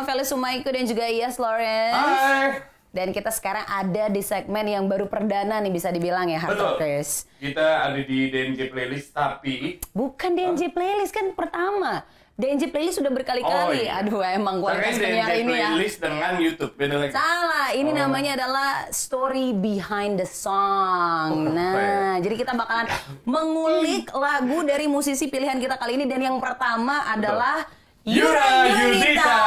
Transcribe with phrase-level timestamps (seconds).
[0.00, 1.92] bersama Feli Sumaiku dan juga Iyas Lawrence.
[1.94, 2.48] Hai.
[2.90, 6.66] Dan kita sekarang ada di segmen yang baru perdana nih bisa dibilang ya Hard Betul.
[6.74, 7.10] Talkers.
[7.36, 12.02] Kita ada di DNJ Playlist tapi Bukan DNJ Playlist kan pertama.
[12.34, 13.84] DNJ Playlist sudah berkali-kali.
[13.84, 14.00] iya.
[14.00, 15.68] Aduh emang Sangkain penyiar DNJ ini ya.
[15.70, 17.12] Playlist dengan YouTube beda lagi.
[17.12, 17.96] Salah, ini Oh.
[18.00, 21.30] namanya adalah story behind the song.
[21.30, 22.88] Oh, Nah, jadi kita bakalan
[23.22, 27.68] mengulik lagu dari musisi pilihan kita kali ini dan yang pertama adalah
[28.10, 29.38] Yura Yunita.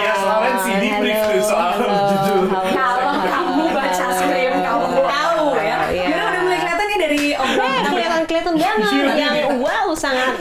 [0.00, 1.76] Ya selalu sih di brief tuh soal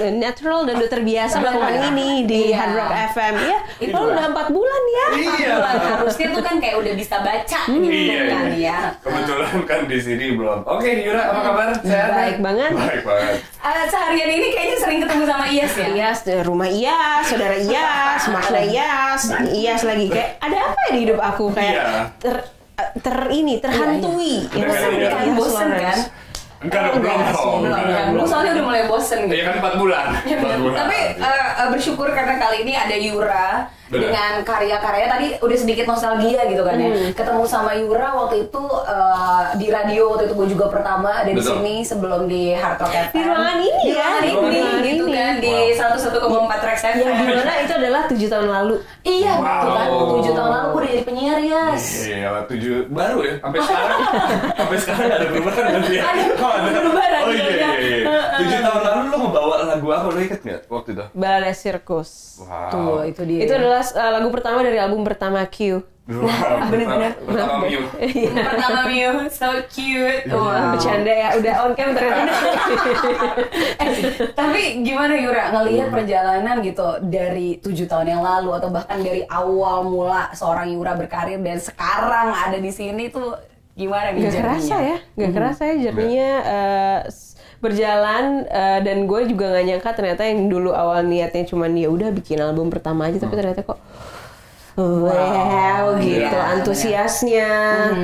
[0.09, 2.57] natural dan udah terbiasa melakukan ini di Iya.
[2.57, 3.57] Hard Rock FM ya.
[3.79, 5.07] Itu udah empat bulan ya.
[5.15, 5.49] Iya.
[5.55, 8.59] Bulan harusnya tuh kan kayak udah bisa baca gitu Iya, kan iya.
[8.59, 8.77] ya.
[8.99, 10.59] Kebetulan kan di sini belum.
[10.63, 11.67] Oke, Yura apa kabar?
[11.79, 12.09] Sehat?
[12.11, 12.71] Baik banget.
[12.73, 13.35] Baik banget.
[13.39, 15.87] Eh, seharian ini kayaknya sering ketemu sama Iyas ya.
[15.89, 20.99] Iyas, eh, rumah Iyas, saudara Iyas, makna Iyas, Iyas lagi kayak ada apa ya di
[21.01, 22.01] hidup aku kayak Iya.
[22.17, 22.35] ter
[22.73, 24.65] ter ini terhantui Iya, iya.
[24.65, 25.79] namanya Iya, Kan Lawrence.
[25.79, 25.99] kan?
[26.63, 27.59] Enggak dong, belum dong.
[27.67, 28.23] Belum, ya.
[28.23, 29.35] Soalnya udah mulai bosen gitu.
[29.35, 30.05] Iya kan 4 bulan.
[30.23, 30.57] Ya, benar.
[30.57, 30.77] 4 bulan.
[30.79, 33.47] Tapi eh, eh, bersyukur karena kali ini ada Yura
[33.93, 34.03] Benar.
[34.03, 36.89] dengan karya-karyanya tadi udah sedikit nostalgia gitu kan ya.
[36.89, 37.11] Hmm.
[37.11, 39.03] Ketemu sama Yura waktu itu eh,
[39.55, 41.57] di radio waktu itu gue juga pertama ada di Betul.
[41.57, 43.11] sini sebelum di Hard Rock FM.
[43.11, 44.01] Di ruangan ini Di ya.
[44.01, 45.13] ruangan Di ini ruangan gitu ini.
[45.13, 45.91] kan di Wow.
[45.93, 46.95] 101,4 Trax FM.
[46.99, 48.75] Yang di mana itu adalah tujuh tahun lalu.
[49.03, 49.87] Iya betul kan.
[49.87, 50.09] Wow.
[50.13, 51.83] Tujuh tahun lalu gue udah jadi penyiar Yas.
[52.03, 53.99] Iya, tujuh baru ya sampai sekarang.
[54.53, 56.03] sampai sekarang ada perubahan nanti ya.
[56.03, 56.69] Ada Oh, ada.
[56.73, 58.15] perubahan, Oh iya iya, iya iya.
[58.39, 61.05] Tujuh tahun lalu lo ngebawa lagu apa lo inget nggak waktu itu?
[61.15, 62.11] Balada Sirkus.
[62.43, 62.69] Wow.
[62.71, 63.39] Tuh itu dia.
[63.47, 65.81] Itu adalah uh, lagu pertama dari album pertama Q.
[66.03, 67.15] Bener-bener.
[67.15, 67.79] Pertama Miu.
[68.35, 70.27] pertama Mio so cute.
[70.27, 70.35] Iya.
[70.35, 70.75] Wow.
[70.75, 72.33] Bercanda ya, udah on cam ternyata.
[73.83, 73.95] Eh,
[74.35, 79.87] tapi gimana Yura ngelihat perjalanan gitu dari tujuh tahun yang lalu atau bahkan dari awal
[79.87, 83.35] mula seorang Yura berkarir dan sekarang ada di sini tuh
[83.73, 86.29] gimana nih Gak kerasa ya, gak kerasa ya jadinya
[87.57, 92.11] berjalan eh, dan gue juga gak nyangka ternyata yang dulu awal niatnya cuman ya udah
[92.11, 93.79] bikin album pertama aja tapi ternyata kok
[94.75, 97.49] wow, gitu iya, antusiasnya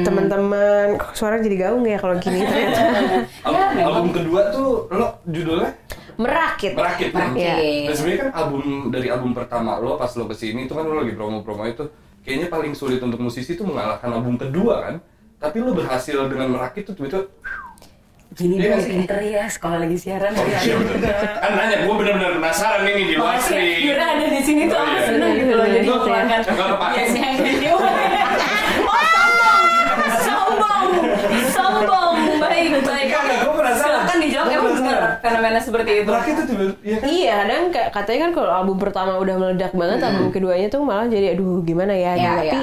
[0.05, 2.81] teman-teman kok suara jadi gaung ya kalau gini ternyata
[3.47, 3.85] Al- Ya, memang.
[3.91, 5.71] album kedua tuh lo judulnya
[6.19, 7.09] merakit Merakit.
[7.11, 7.31] kan?
[7.31, 7.39] Merakit.
[7.39, 7.87] Iya.
[7.87, 10.99] Dan sebenarnya kan album dari album pertama lo pas lo ke sini itu kan lo
[10.99, 11.83] lagi promo-promo itu
[12.23, 14.95] kayaknya paling sulit untuk musisi itu mengalahkan album kedua kan.
[15.39, 17.23] Tapi lo berhasil dengan merakit tuh tiba-tiba
[18.29, 18.91] Gini Iya dong nggak sih?
[18.93, 20.75] pinter ya sekolah lagi siaran Oh, dari iya,
[21.39, 23.79] kan nanya, gue bener-bener penasaran ini di live Makanya stream.
[23.81, 25.01] Yura ada di sini tuh Oh, aku iya.
[25.03, 25.95] seneng gitu loh jadi ya.
[25.97, 26.93] keluarkan Nggak kepake.
[26.93, 27.73] biasanya yang video.
[29.09, 29.65] Sombong,
[30.19, 30.87] sombong,
[31.49, 33.07] sombong, baik baik.
[33.39, 34.03] Gua penasaran.
[34.19, 36.09] Dijawab emang bener fenomena seperti itu.
[36.09, 37.07] Merakit tuh iya kan?
[37.09, 41.07] Iya, kadang kayak- katanya kan kalau album pertama udah meledak banget, album keduanya tuh malah
[41.07, 42.13] jadi aduh gimana ya.
[42.13, 42.61] Iya, Tapi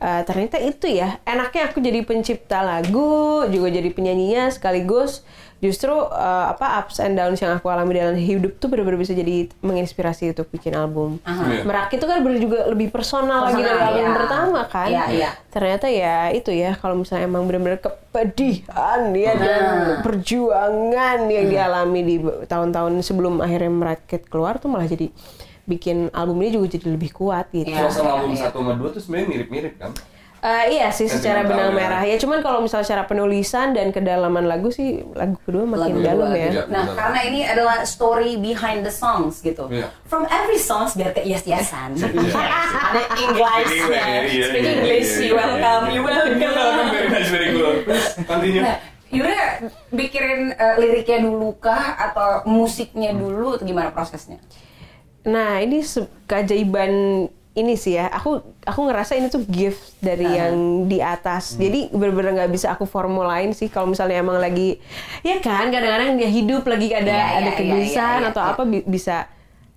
[0.00, 5.24] eh, ternyata itu ya, enaknya aku jadi pencipta lagu, juga jadi penyanyinya sekaligus
[5.56, 9.48] justru eh, apa ups and downs yang aku alami dalam hidup tuh benar-benar bisa jadi
[9.64, 11.16] menginspirasi untuk bikin album.
[11.24, 11.64] Iya.
[11.64, 14.12] Merakit itu kan ber- juga lebih personal, lagi dari Personal, album iya.
[14.20, 14.88] pertama kan.
[14.92, 15.30] Iya, iya.
[15.48, 19.64] Ternyata ya itu ya kalau misalnya emang benar-benar kepedihan ya dan
[20.04, 25.08] perjuangan yang dialami di tahun-tahun sebelum akhirnya merakit keluar tuh malah jadi
[25.66, 27.68] bikin album ini juga jadi lebih kuat gitu.
[27.68, 27.84] Iya.
[27.84, 29.90] Kalau sama album satu sama dua tuh sebenarnya mirip-mirip kan?
[30.46, 34.70] Eh, iya sih secara benang merah ya cuman kalau misalnya secara penulisan dan kedalaman lagu
[34.70, 36.50] sih lagu kedua makin Lagu dalam ya.
[36.70, 36.94] Nah, benar.
[36.94, 39.66] karena ini adalah story behind the songs gitu.
[39.66, 39.90] Iya.
[40.06, 41.98] From every songs biar keias-iasan.
[42.16, 42.30] Iya.
[42.78, 43.90] Ada Englishnya.
[43.90, 46.38] Iya, iya, Speak iya, English, you welcome, you welcome.
[46.38, 47.76] Welcome, very nice, very good.
[48.28, 48.62] Continue.
[48.62, 48.76] Nah,
[49.06, 54.38] Yura bikirin eh, liriknya dulu kah atau musiknya dulu atau gimana prosesnya?
[55.26, 55.82] Nah ini
[56.30, 56.92] keajaiban
[57.56, 58.12] ini sih ya.
[58.12, 61.56] Aku aku ngerasa ini tuh gift dari yang di atas.
[61.56, 63.66] Jadi bener-bener nggak bisa aku formulain sih.
[63.66, 64.78] Kalau misalnya emang lagi
[65.26, 68.52] ya kan kadang-kadang ya hidup lagi ada iya, ada iya, kegelisahan iya, iya, atau iya.
[68.54, 69.16] apa bi- bisa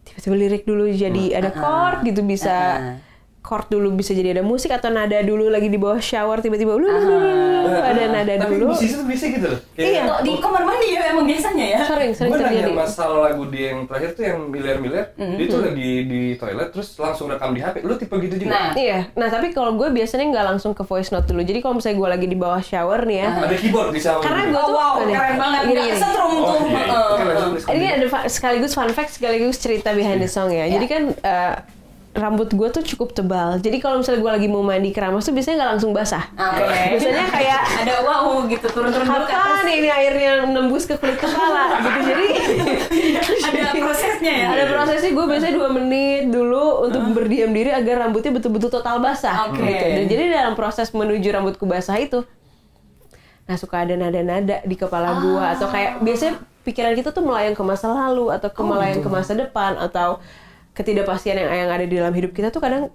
[0.06, 3.09] tiba-tiba lirik dulu jadi ada chord gitu bisa Uh-uh.
[3.50, 6.86] Chord dulu bisa jadi ada musik atau nada dulu lagi di bawah shower tiba-tiba lu
[6.86, 8.72] ada nada Tapi dulu.
[8.72, 9.60] musisi tuh bisa gitu loh.
[9.74, 10.06] Iya.
[10.06, 11.80] Kok di kamar mandi ya emang biasanya ya?
[11.82, 12.72] Sering sering gue nanya terjadi.
[12.76, 17.26] masalah lagu dia yang terakhir tuh yang miliar-miliar, dia tuh lagi di toilet terus langsung
[17.26, 17.82] rekam di HP.
[17.82, 18.52] Lu tipe gitu juga?
[18.52, 18.70] Nah.
[18.76, 21.42] Iya, nah tapi kalau gue biasanya nggak langsung ke voice note dulu.
[21.42, 24.22] Jadi kalau misalnya gue lagi di bawah shower nih ya, Ada keyboard di shower.
[24.22, 24.52] Karena juga.
[24.52, 25.62] gua Oh tuh wow, keren banget.
[25.62, 25.98] Gini, Nggak gini.
[25.98, 26.60] setrum Oh, tuh.
[26.62, 27.74] iya.
[27.74, 30.68] Ini ada sekaligus fun fact sekaligus cerita behind the song ya.
[30.68, 31.56] Jadi kan eh,
[32.10, 33.62] rambut gue tuh cukup tebal.
[33.62, 36.26] Jadi kalau misalnya gue lagi mau mandi keramas tuh biasanya nggak langsung basah.
[36.34, 36.98] Oke.
[36.98, 39.30] Biasanya kayak ada wow gitu turun-turun ke atas.
[39.30, 42.00] kapan ini airnya nembus ke kulit kepala gitu.
[42.10, 42.28] Jadi
[43.50, 44.48] Ada prosesnya ya.
[44.52, 49.50] ada prosesnya gue biasanya dua menit dulu untuk berdiam diri agar rambutnya betul-betul total basah.
[49.50, 49.62] Oke.
[49.62, 49.86] Gitu.
[49.86, 52.26] Dan jadi dalam proses menuju rambutku basah itu,
[53.46, 57.64] nah suka ada nada-nada di kepala gue atau kayak biasanya pikiran kita tuh melayang ke
[57.66, 60.22] masa lalu atau ke melayang ke masa depan atau
[60.74, 62.94] ketidakpastian yang yang ada di dalam hidup kita tuh kadang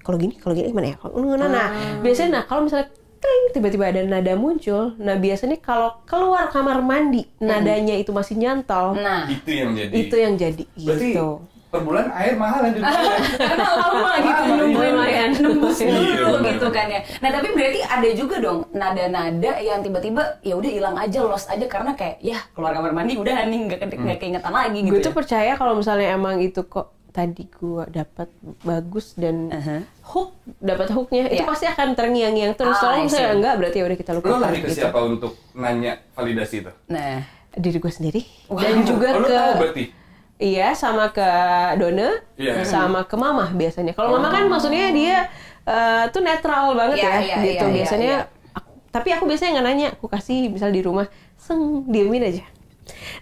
[0.00, 1.68] kalau gini kalau gini gimana ya kalau nah, nah
[2.00, 2.88] biasanya nah kalau misalnya
[3.20, 8.96] tring tiba-tiba ada nada muncul nah biasanya kalau keluar kamar mandi nadanya itu masih nyantol
[8.96, 9.92] Nah, Itu yang jadi.
[9.92, 11.28] itu yang jadi Berarti gitu
[11.70, 12.90] per bulan air mahal ya dunia.
[13.38, 15.24] karena lama gitu nungguin iya.
[15.30, 17.00] nembus dulu gitu kan ya.
[17.22, 21.62] Nah tapi berarti ada juga dong nada-nada yang tiba-tiba ya udah hilang aja lost aja
[21.70, 24.98] karena kayak ya keluar kamar mandi udah nih nggak nggak keingetan lagi gitu.
[24.98, 25.18] gue tuh ya.
[25.22, 28.28] percaya kalau misalnya emang itu kok tadi gue dapat
[28.60, 29.80] bagus dan Uh-huh.
[30.06, 31.46] hook dapat hooknya itu Iya.
[31.46, 33.36] pasti akan terngiang-ngiang terus kalau I misalnya see.
[33.36, 34.78] enggak berarti ya udah kita Lo lupakan lari ke gitu.
[34.80, 36.72] siapa untuk nanya validasi itu?
[36.86, 37.18] Nah,
[37.52, 38.58] diri gue sendiri Wow.
[38.58, 39.84] dan juga Oh, lo ke tahu berarti?
[40.38, 41.28] iya sama ke
[41.76, 42.62] Dona Iya.
[42.64, 45.16] sama ke Mama biasanya kalau Mama kan maksudnya dia
[45.62, 49.50] eh, tuh netral banget Iya, ya iya, gitu iya, biasanya iya, ak- tapi aku biasanya
[49.52, 51.04] nggak nanya aku kasih misal di rumah
[51.36, 52.46] seng diemin aja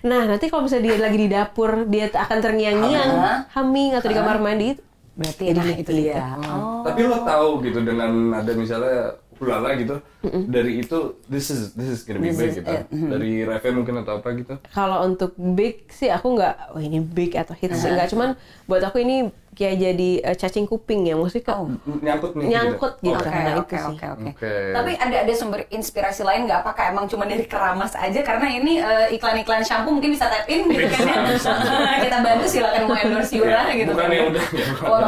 [0.05, 3.39] nah nanti kalau misalnya dia lagi di dapur dia akan terngiang-ngiang Hah?
[3.57, 4.71] humming atau di kamar mandi
[5.19, 6.39] berarti nah itu dia.
[6.47, 6.87] Oh.
[6.87, 9.97] Tapi lo tahu gitu dengan ada misalnya hulala gitu
[10.45, 12.69] dari itu this is this is gonna be This big gitu.
[12.69, 12.85] it.
[12.89, 13.09] Mhm.
[13.09, 14.55] Dari Reve mungkin atau apa gitu.
[14.69, 17.91] kalau untuk big sih aku nggak wah ini big atau hits Uh-huh.
[17.91, 18.29] enggak cuman
[18.65, 19.17] buat aku ini
[19.51, 21.67] kayak jadi eh, cacing kuping ya maksudnya ke- Oh.
[21.97, 22.47] Nyangkut nih.
[22.49, 23.11] Nyangkut gitu.
[23.13, 23.91] Oke, Nah, itu oke, sih.
[23.93, 24.29] oke, oke.
[24.31, 24.53] Oke.
[24.71, 26.63] Tapi ada ada sumber inspirasi lain nggak?
[26.63, 28.21] Apakah emang cuma dari keramas aja?
[28.21, 31.19] Karena ini eh, iklan-iklan shampoo mungkin bisa tap in gitu kan ya.
[32.07, 33.91] Kita bantu silakan mau endorse Yura Iya, gitu.
[33.93, 34.15] bukan kan.
[34.15, 34.67] yang udah ya.
[34.81, 34.99] Oh.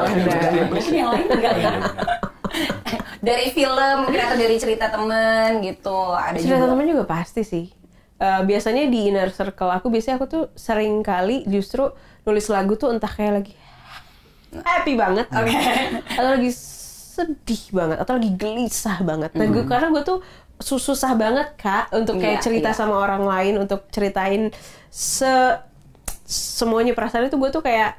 [0.67, 1.71] Mungkin yang lain enggak ya?
[3.21, 6.73] dari film mungkin atau dari cerita temen gitu ada cerita juga.
[6.73, 7.67] teman juga pasti sih
[8.21, 11.89] Eh, biasanya di inner circle aku biasanya aku tuh sering kali justru
[12.21, 13.55] nulis lagu tuh entah kayak lagi
[14.61, 15.57] happy banget Oke.
[16.13, 20.19] atau lagi sedih banget atau lagi gelisah banget nah, gue- karena gue tuh
[20.61, 22.77] su- susah banget kak untuk kayak cerita iya.
[22.77, 24.53] sama orang lain untuk ceritain
[24.93, 25.57] se
[26.29, 27.97] semuanya perasaan itu gue tuh kayak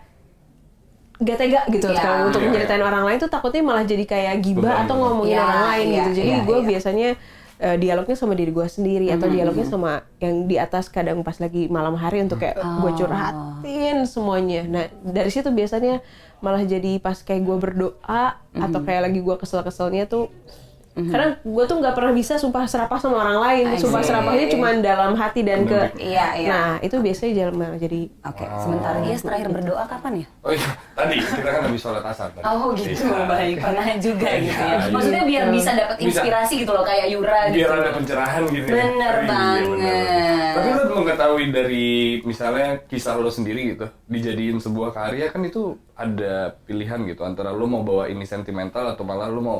[1.21, 1.99] gak tega gitu Iya.
[1.99, 5.43] kalau untuk Iya, menyeritain orang lain tuh takutnya malah jadi kayak gibah atau ngomongin Iya,
[5.43, 6.65] orang lain iya, gitu jadi iya, gue iya.
[6.67, 7.09] biasanya
[7.57, 11.37] eh, dialognya sama diri gue sendiri atau Mm-hmm, dialognya sama yang di atas kadang pas
[11.37, 12.81] lagi malam hari untuk kayak Oh.
[12.81, 16.01] gue curhatin semuanya nah dari situ biasanya
[16.37, 18.65] malah jadi pas kayak gue berdoa Mm-hmm.
[18.65, 20.33] atau kayak lagi gue kesel-keselnya tuh
[20.91, 24.75] karena gue tuh nggak pernah bisa sumpah serapah sama orang lain I sumpah serapahnya cuma
[24.75, 26.49] dalam hati dan ke Iya, iya.
[26.51, 30.27] nah itu biasanya jalan malah jadi Oke, sebentar ya terakhir berdoa kapan ya?
[30.43, 32.43] Oh iya, tadi kita kan habis sholat asar tadi.
[32.43, 33.23] Oh gitu, Iya.
[33.23, 33.55] baik.
[33.61, 34.73] Pernah juga Iya, gitu ya.
[34.75, 34.91] iya.
[34.91, 36.07] Maksudnya biar bisa dapat Bisa.
[36.11, 37.57] inspirasi gitu loh kayak Yura gitu.
[37.63, 38.67] Biar ada pencerahan gitu.
[38.67, 38.75] ya.
[38.75, 39.63] Bener Iya, banget.
[39.71, 40.51] bener.
[40.51, 41.87] Tapi lo mau ngetahui dari
[42.21, 47.63] misalnya kisah lo sendiri gitu, dijadiin sebuah karya kan itu ada pilihan gitu antara lo
[47.63, 49.59] mau bawa ini sentimental atau malah lo mau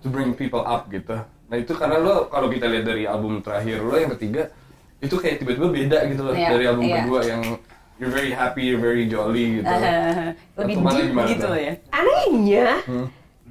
[0.00, 1.16] to bring people up gitu.
[1.46, 4.48] Nah itu karena lo kalau kita lihat dari album terakhir lo yang ketiga
[4.98, 6.96] itu kayak tiba-tiba beda gitu loh Iya, dari album iya.
[7.00, 7.42] kedua yang
[7.96, 9.66] you're very happy, you're very jolly gitu.
[10.58, 11.72] Lebih Atau malah deep gimana gitu loh ya.
[11.90, 13.06] anehnya Hmm.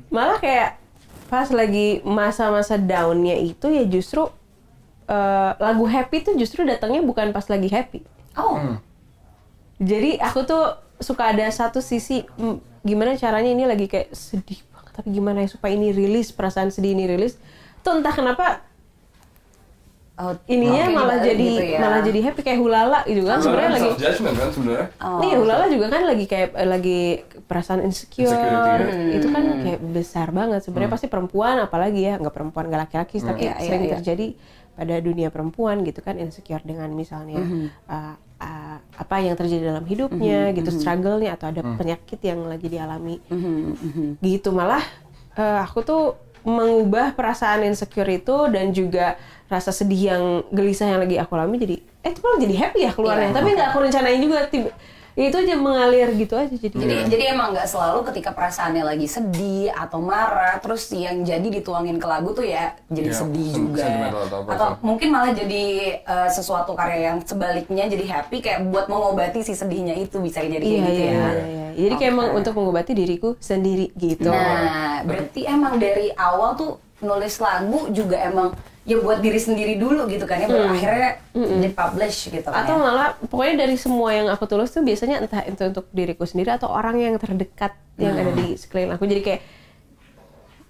[0.08, 0.78] malah kayak
[1.26, 4.30] pas lagi masa-masa downnya itu ya justru
[5.06, 8.02] eh, lagu happy tuh justru datangnya bukan pas lagi happy
[8.34, 8.78] Oh, Hmm.
[9.78, 10.64] jadi aku tuh
[10.98, 12.24] suka ada satu sisi
[12.82, 14.62] gimana caranya ini lagi kayak sedih
[15.00, 17.40] tapi gimana ya supaya ini rilis perasaan sedih ini rilis
[17.80, 18.68] tuh entah kenapa
[20.20, 21.80] oh ininya oke, malah dibalik jadi gitu ya.
[21.80, 24.88] malah jadi happy kayak hulala gitu kan sebenarnya lagi judgment kan sebenarnya.
[25.00, 25.20] Oh.
[25.24, 27.00] Nih Hulala juga kan lagi kayak eh, lagi
[27.48, 29.16] perasaan insecure, Insecurity, ya.
[29.16, 30.60] itu kan kayak besar banget.
[30.68, 33.92] Sebenarnya pasti perempuan, apalagi ya nggak perempuan nggak laki-laki, tapi Iya, iya, sering iya.
[33.96, 34.28] terjadi
[34.76, 37.40] pada dunia perempuan gitu kan insecure dengan misalnya
[37.88, 43.20] uh, uh, apa yang terjadi dalam hidupnya, gitu struggle-nya atau ada penyakit yang lagi dialami,
[44.20, 44.84] gitu malah
[45.40, 46.04] eh, aku tuh
[46.44, 49.20] mengubah perasaan insecure itu dan juga
[49.52, 52.92] rasa sedih yang gelisah yang lagi aku alami jadi eh itu malah jadi happy ya
[52.96, 53.30] keluarnya.
[53.32, 54.72] Iya, tapi nggak aku rencanain juga tiba
[55.20, 57.06] ya itu aja mengalir gitu aja jadi Jadi Iya.
[57.06, 62.08] jadi emang nggak selalu ketika perasaannya lagi sedih atau marah, terus yang jadi dituangin ke
[62.08, 63.84] lagu tuh ya jadi Iya, sedih juga.
[63.84, 64.80] atau apa sih.
[64.80, 65.64] mungkin malah jadi
[66.00, 70.56] eh, sesuatu karya yang sebaliknya jadi happy kayak buat mengobati si sedihnya itu bisa jadi
[70.58, 71.12] kayak iya gitu iya, ya.
[71.12, 71.68] iya, iya.
[71.78, 77.36] jadi kayak emang untuk mengobati diriku sendiri gitu Nah, berarti emang dari awal tuh nulis
[77.40, 78.56] lagu juga emang
[78.90, 82.82] ya buat diri sendiri dulu gitu kan ya baru akhirnya dipublish gitu kan atau ya.
[82.82, 86.74] malah pokoknya dari semua yang aku tulis tuh biasanya entah itu untuk diriku sendiri atau
[86.74, 89.06] orang yang terdekat yang ada di sekeliling aku.
[89.06, 89.42] Jadi kayak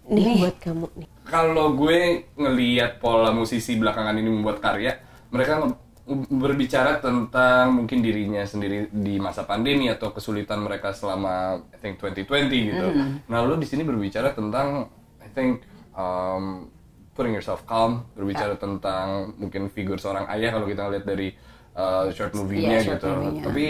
[0.09, 1.07] nih, buat kamu nih.
[1.29, 4.97] Kalau gue ngelihat pola musisi belakangan ini membuat karya,
[5.29, 5.77] mereka
[6.09, 12.73] berbicara tentang mungkin dirinya sendiri di masa pandemi atau kesulitan mereka selama I think 2020
[12.73, 12.87] gitu.
[13.29, 14.89] Nah, lu di sini berbicara tentang
[15.21, 15.61] I think
[15.99, 16.71] um,
[17.11, 21.35] putting yourself calm, berbicara tentang mungkin figur seorang ayah kalau kita lihat dari
[21.75, 23.11] uh, short movie-nya short gitu.
[23.11, 23.43] movie-nya.
[23.43, 23.65] Tapi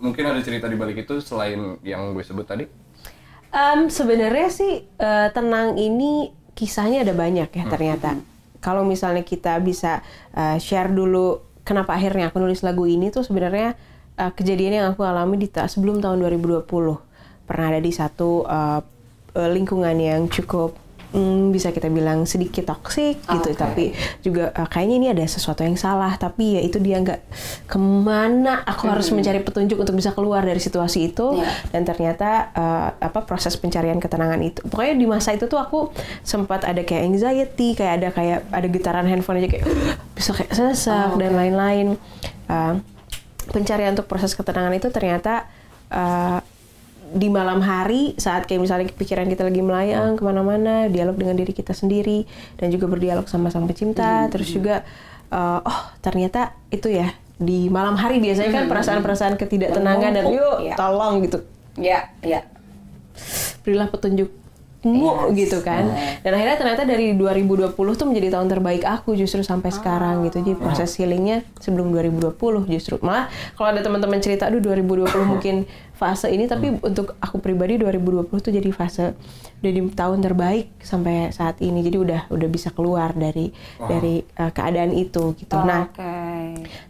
[0.00, 2.64] mungkin ada cerita di balik itu selain yang gue sebut tadi.
[3.54, 8.18] Em, sebenarnya sih eh, tenang ini kisahnya ada banyak ya ternyata.
[8.58, 10.02] Kalau misalnya kita bisa
[10.34, 13.78] eh, share dulu kenapa akhirnya aku nulis lagu ini tuh sebenarnya
[14.18, 16.66] eh, kejadian yang aku alami di ta- sebelum tahun 2020
[17.46, 18.80] pernah ada di satu eh,
[19.34, 20.83] lingkungan yang cukup
[21.14, 25.78] mm, bisa kita bilang sedikit toksik gitu tapi juga eh, kayaknya ini ada sesuatu yang
[25.78, 27.20] salah tapi ya itu dia nggak
[27.64, 28.66] ke mana.
[28.66, 31.38] Aku harus mencari petunjuk untuk bisa keluar dari situasi itu.
[31.38, 31.46] Iya.
[31.70, 34.60] dan ternyata eh, apa proses pencarian ketenangan itu.
[34.66, 39.06] Pokoknya di masa itu tuh aku sempat ada kayak anxiety kayak ada kayak ada getaran
[39.06, 39.64] handphone aja kayak
[40.12, 41.38] bisa kayak sesak Oh, dan oke.
[41.38, 41.86] lain-lain.
[42.50, 42.74] Eh,
[43.44, 45.46] pencarian untuk proses ketenangan itu ternyata
[45.88, 46.38] eh,
[47.12, 51.52] di malam hari saat kayak misalnya pikiran kita lagi melayang ke mana-mana dialog dengan diri
[51.52, 52.24] kita sendiri
[52.56, 54.86] dan juga berdialog sama sang pencipta terus juga
[55.28, 60.74] eh, oh ternyata itu ya di malam hari biasanya kan perasaan-perasaan ketidaktenangan dan yuk iya.
[60.78, 61.42] tolong gitu.
[61.74, 62.46] Ya ya
[63.66, 65.88] berilah petunjukmu gitu kan.
[66.22, 70.46] dan akhirnya ternyata dari 2020 tuh menjadi tahun terbaik aku justru sampai sekarang gitu.
[70.46, 73.02] Jadi proses healingnya sebelum 2020 justru.
[73.02, 73.26] Malah
[73.58, 78.50] kalau ada teman-teman cerita aduh 2020 mungkin fase ini tapi untuk aku pribadi 2020 tuh
[78.50, 79.14] jadi fase
[79.62, 81.80] jadi tahun terbaik sampai saat ini.
[81.80, 83.48] Jadi udah udah bisa keluar dari
[83.78, 85.56] dari uh, keadaan itu gitu.
[85.56, 86.14] Nah oke.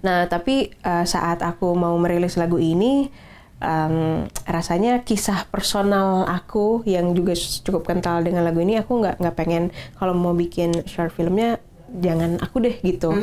[0.02, 3.08] Nah, tapi uh, saat aku mau merilis lagu ini,
[3.62, 9.36] um, rasanya kisah personal aku yang juga cukup kental dengan lagu ini, aku nggak nggak
[9.36, 11.62] pengen kalau mau bikin short filmnya
[11.94, 13.14] jangan aku deh gitu,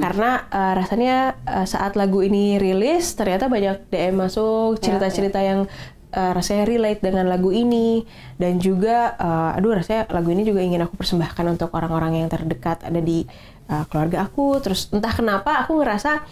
[0.00, 5.68] karena uh, rasanya uh, saat lagu ini rilis ternyata banyak DM masuk cerita-cerita yang
[6.16, 8.00] uh, rasanya relate dengan lagu ini.
[8.40, 12.80] Dan juga uh, aduh rasanya lagu ini juga ingin aku persembahkan untuk orang-orang yang terdekat
[12.80, 13.28] ada di
[13.68, 14.56] uh, keluarga aku.
[14.64, 16.24] Terus entah kenapa aku ngerasa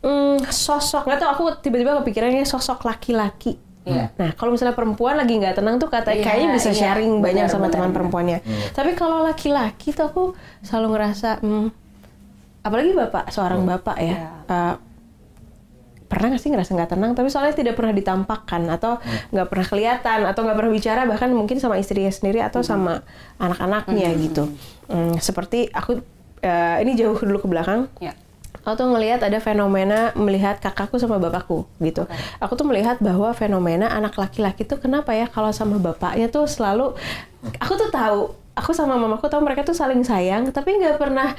[0.00, 4.04] mm, sosok nggak tahu aku tiba-tiba kepikirannya sosok laki-laki Iya.
[4.20, 6.78] Nah, kalau misalnya perempuan lagi nggak tenang tuh kata Iya, kayaknya bisa iya.
[6.92, 7.96] sharing banyak Benar, sama benar, teman benar.
[7.96, 8.38] perempuannya.
[8.76, 10.22] Tapi kalau laki-laki tuh aku
[10.60, 11.66] selalu ngerasa, hmm,
[12.62, 14.28] apalagi bapak, seorang bapak ya, Iya.
[14.46, 14.74] uh,
[16.08, 17.12] pernah nggak sih ngerasa nggak tenang?
[17.16, 18.96] Tapi soalnya tidak pernah ditampakkan atau
[19.32, 23.04] nggak pernah kelihatan atau nggak pernah bicara bahkan mungkin sama istrinya sendiri atau sama
[23.36, 24.48] anak-anaknya gitu.
[24.88, 26.00] Hmm, seperti aku
[26.40, 27.92] eh, ini jauh dulu ke belakang.
[28.00, 28.16] Ya
[28.68, 32.04] aku tuh ngelihat ada fenomena melihat kakakku sama bapakku gitu.
[32.36, 36.92] Aku tuh melihat bahwa fenomena anak laki-laki tuh kenapa ya kalau sama bapaknya tuh selalu
[37.56, 38.20] aku tuh tahu
[38.52, 41.32] aku sama mamaku tahu mereka tuh saling sayang tapi nggak pernah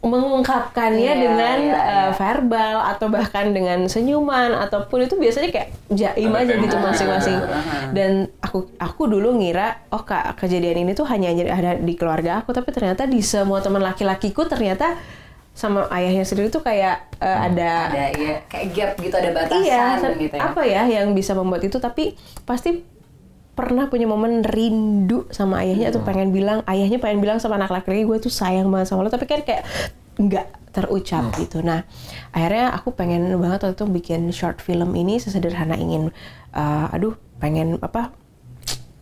[0.00, 2.08] mengungkapkannya Iya, dengan eh, iya.
[2.16, 7.36] verbal atau bahkan dengan senyuman ataupun itu biasanya kayak jaim aja gitu masing-masing
[7.92, 12.56] dan aku aku dulu ngira oh kak kejadian ini tuh hanya ada di keluarga aku
[12.56, 14.96] tapi ternyata di semua teman laki-lakiku ternyata
[15.50, 20.16] sama ayahnya sendiri tuh kayak eh, ada ada ya kayak gap gitu ada batasan iya
[20.16, 20.42] gitu ya.
[20.46, 21.76] apa ya yang bisa membuat itu?
[21.76, 22.16] Tapi
[22.48, 22.80] pasti
[23.52, 28.08] pernah punya momen rindu sama ayahnya atau pengen bilang ayahnya pengen bilang sama anak laki-laki
[28.08, 29.12] gue tuh sayang banget sama lo.
[29.12, 29.66] Tapi kan kayak
[30.16, 31.60] nggak terucap gitu.
[31.60, 31.84] Nah
[32.32, 36.14] akhirnya aku pengen banget waktu itu bikin short film ini sesederhana ingin
[36.56, 38.14] eh, aduh pengen apa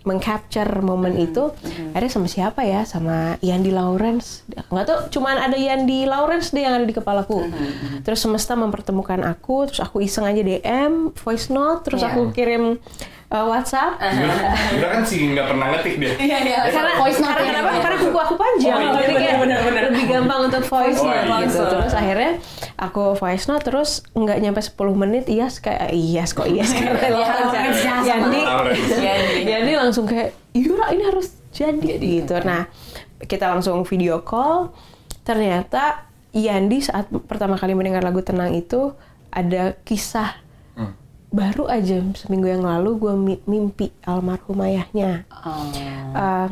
[0.09, 1.53] mengcapture momen itu
[1.93, 2.83] akhirnya sama siapa ya?
[2.83, 4.49] Sama Yandi Lawrence.
[4.73, 7.45] Nggak tahu cuman ada Yandi Lawrence deh yang ada di kepalaku.
[8.01, 12.09] Terus semesta mempertemukan aku terus aku iseng aja DM voice note terus Iya.
[12.11, 12.81] aku kirim
[13.29, 14.01] uh, WhatsApp
[14.75, 16.13] Udah kan sih nggak pernah ngetik dia.
[16.19, 17.51] iya iya karena voice note karena ya.
[17.55, 17.71] kenapa?
[17.79, 19.83] Karena kuku aku panjang, Oh, iya, jadi kayak benar-benar.
[19.89, 21.37] lebih gampang untuk voice Oh, note iya.
[21.45, 21.63] gitu.
[21.65, 22.33] Terus akhirnya
[22.77, 27.11] aku voice note terus nggak nyampe 10 menit yes kayak yes kok yes karena Iya,
[27.11, 27.79] Lawrence.
[27.79, 28.93] iya, Yandi Lawrence.
[28.95, 29.41] Yandi.
[29.45, 32.35] Yandi langsung kayak iya ini harus jadi, Jadi, gitu.
[32.41, 32.69] Nah
[33.21, 34.71] kita langsung video call.
[35.23, 38.95] Ternyata Yandi saat pertama kali mendengar lagu tenang itu
[39.29, 40.41] ada kisah.
[41.29, 43.13] Baru aja seminggu yang lalu gue
[43.45, 45.29] mimpi almarhum ayahnya.
[45.31, 45.69] Oh.
[46.11, 46.49] Uh,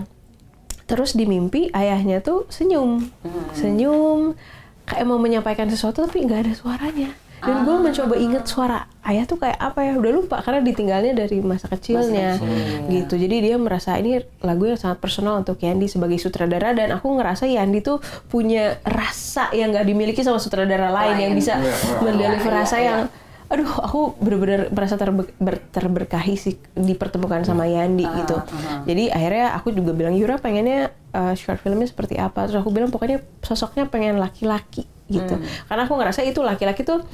[0.84, 3.50] terus di mimpi ayahnya tuh senyum, Hmm.
[3.52, 4.36] senyum
[4.82, 7.10] kayak mau menyampaikan sesuatu tapi nggak ada suaranya.
[7.36, 11.44] dan gue mencoba inget suara ayah tuh kayak apa ya udah lupa karena ditinggalnya dari
[11.44, 12.40] masa kecilnya
[12.88, 17.12] gitu jadi dia merasa ini lagu yang sangat personal untuk Yandi sebagai sutradara dan aku
[17.12, 21.38] ngerasa Yandi tuh punya rasa yang gak dimiliki sama sutradara lain yang Lain.
[21.38, 22.86] bisa Iya, mendeliver iya, rasa iya.
[22.88, 23.00] yang
[23.46, 28.36] aduh aku bener-bener merasa terbe- ber- terberkahi sih dipertemukan sama Yandi gitu.
[28.82, 32.44] jadi akhirnya aku juga bilang Yura pengennya uh, short filmnya seperti apa?
[32.44, 35.38] Terus aku bilang pokoknya sosoknya pengen laki-laki gitu.
[35.64, 37.06] Karena aku ngerasa itu laki-laki tuh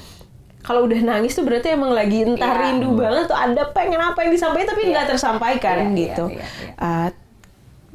[0.63, 2.61] kalau udah nangis tuh berarti emang lagi entah Iya.
[2.71, 6.25] rindu banget tuh ada pengen apa yang disampaikan tapi nggak tersampaikan Iya, iya, gitu.
[6.31, 6.73] iya, iya.
[6.79, 7.09] Uh,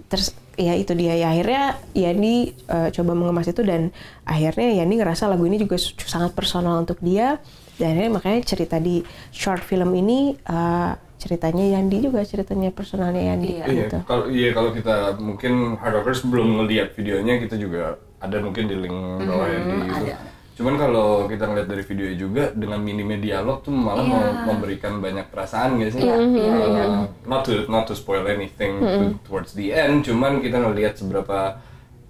[0.08, 1.16] terus ya itu dia.
[1.16, 1.64] Ya akhirnya
[1.96, 3.90] Yani uh, coba mengemas itu dan
[4.24, 7.40] akhirnya Yani ngerasa lagu ini juga sangat personal untuk dia
[7.78, 13.50] dan akhirnya makanya cerita di short film ini uh, ceritanya Yandi juga ceritanya personalnya Yandi
[13.52, 13.64] Iya.
[13.64, 13.98] Iya, gitu.
[14.04, 18.76] kalau iya kalau kita mungkin Hard Rockers belum ngeliat videonya kita juga ada mungkin di
[18.76, 20.10] link bawah ya di YouTube.
[20.10, 20.18] ada.
[20.54, 24.18] Cuman kalau kita ngeliat dari videonya juga dengan minimnya dialog tuh malah Iya.
[24.18, 26.02] mem- memberikan banyak perasaan gak sih?
[26.02, 26.84] Iya, iya, Uh, iya.
[27.24, 31.62] Not to not to spoil anything to- towards the end, cuman kita ngeliat seberapa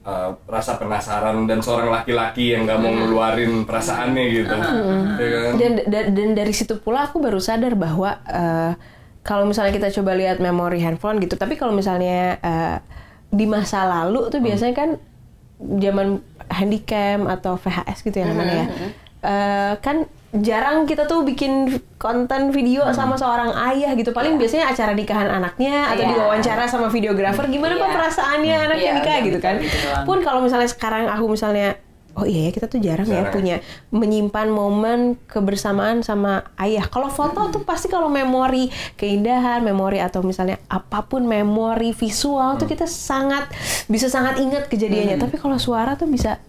[0.08, 4.56] uh, rasa penasaran dan seorang laki-laki yang nggak mau ngeluarin perasaannya gitu.
[5.20, 5.52] Ya kan?
[5.60, 8.72] dan, dan dan dari situ pula aku baru sadar bahwa eh,
[9.28, 12.78] kalau misalnya kita coba lihat memori handphone gitu tapi kalau misalnya eh,
[13.28, 14.90] di masa lalu tuh biasanya kan
[15.60, 22.54] zaman handycam atau VHS gitu ya namanya ya Eh, kan jarang kita tuh bikin konten
[22.54, 24.14] video sama seorang ayah gitu.
[24.14, 26.12] Paling biasanya acara nikahan anaknya atau Iya.
[26.14, 27.50] diwawancara sama videografer.
[27.50, 27.96] Gimana pak Iya.
[27.98, 29.56] perasaannya anaknya Iya, nikah udah gitu kan?
[29.58, 31.80] gitu pun kalau misalnya sekarang aku misalnya
[32.14, 33.62] oh iya ya kita tuh jarang, ya punya
[33.94, 36.90] menyimpan momen kebersamaan sama ayah.
[36.90, 42.66] Kalau foto tuh pasti kalau memori keindahan, memori atau misalnya apa pun memori visual tuh
[42.66, 43.54] kita sangat
[43.86, 45.22] bisa sangat ingat kejadiannya.
[45.22, 46.42] Tapi kalau suara tuh bisa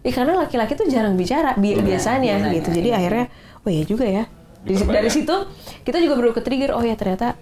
[0.00, 2.68] Ya, karena laki-laki tuh jarang bicara bi- biasanya biasanya, gitu.
[2.72, 2.96] Jadi iya.
[2.96, 3.26] akhirnya
[3.60, 4.24] oh iya juga ya.
[4.60, 5.36] Dari, dari situ
[5.82, 7.32] kita juga baru ke trigger oh ya ternyata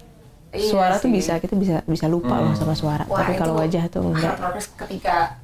[0.49, 1.19] Iya suara tuh sih.
[1.19, 3.03] bisa kita bisa bisa lupa loh sama suara.
[3.05, 4.33] Wah, Tapi kalau wajah tuh enggak.
[4.39, 5.37] Rockers ketika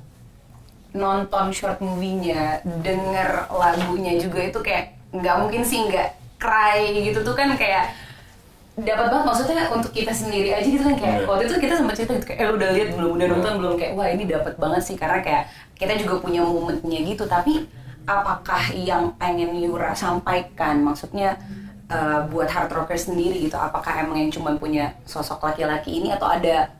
[0.95, 7.35] nonton short movie-nya, denger lagunya juga itu kayak nggak mungkin sih nggak cry gitu tuh
[7.35, 7.91] kan kayak
[8.75, 11.27] dapat banget maksudnya untuk kita sendiri aja gitu kan kayak Iya.
[11.31, 13.73] waktu itu kita sempat cerita gitu kayak eh udah lihat belum udah nonton belum?
[13.79, 15.43] Kayak wah ini dapat banget sih karena kayak
[15.79, 17.63] kita juga punya momennya gitu tapi
[18.03, 21.39] apakah yang pengen Yura sampaikan maksudnya
[21.87, 26.27] eh, buat hard rocker sendiri gitu apakah emang yang cuma punya sosok laki-laki ini atau
[26.27, 26.75] ada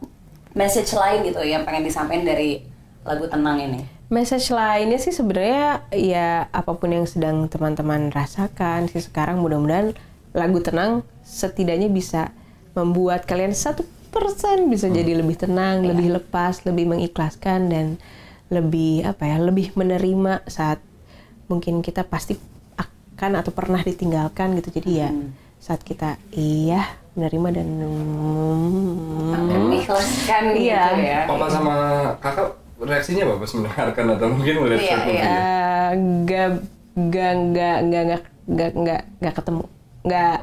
[0.52, 2.64] message lain gitu yang pengen disampaikan dari
[3.08, 3.82] lagu tenang ini?
[4.06, 9.96] Message lainnya sih sebenarnya ya apa pun yang sedang teman-teman rasakan sih sekarang mudah-mudahan
[10.36, 12.36] lagu tenang setidaknya bisa
[12.76, 14.96] membuat kalian satu persen bisa hmm.
[14.96, 15.90] jadi lebih tenang, yeah.
[15.92, 17.86] lebih lepas, lebih mengikhlaskan dan
[18.52, 20.80] lebih apa ya, lebih menerima saat
[21.48, 22.36] mungkin kita pasti
[22.76, 24.80] akan atau pernah ditinggalkan gitu.
[24.80, 25.20] Jadi ya hmm.
[25.20, 26.86] ya saat kita iya
[27.18, 29.66] menerima dan hmm.
[29.66, 30.60] mengikhlaskan hmm.
[30.62, 30.84] iya.
[30.94, 31.04] gitu ya.
[31.04, 31.20] Iya.
[31.26, 31.76] Papa sama
[32.22, 35.00] kakak reaksinya apa pas mendengarkan atau mungkin melihat yeah, iya, iya.
[35.00, 35.24] gitu ya?
[35.26, 36.28] statement.
[36.28, 36.52] Gak,
[36.96, 38.04] gak, gak, gak,
[38.46, 39.66] gak, gak, gak ketemu
[40.06, 40.36] nggak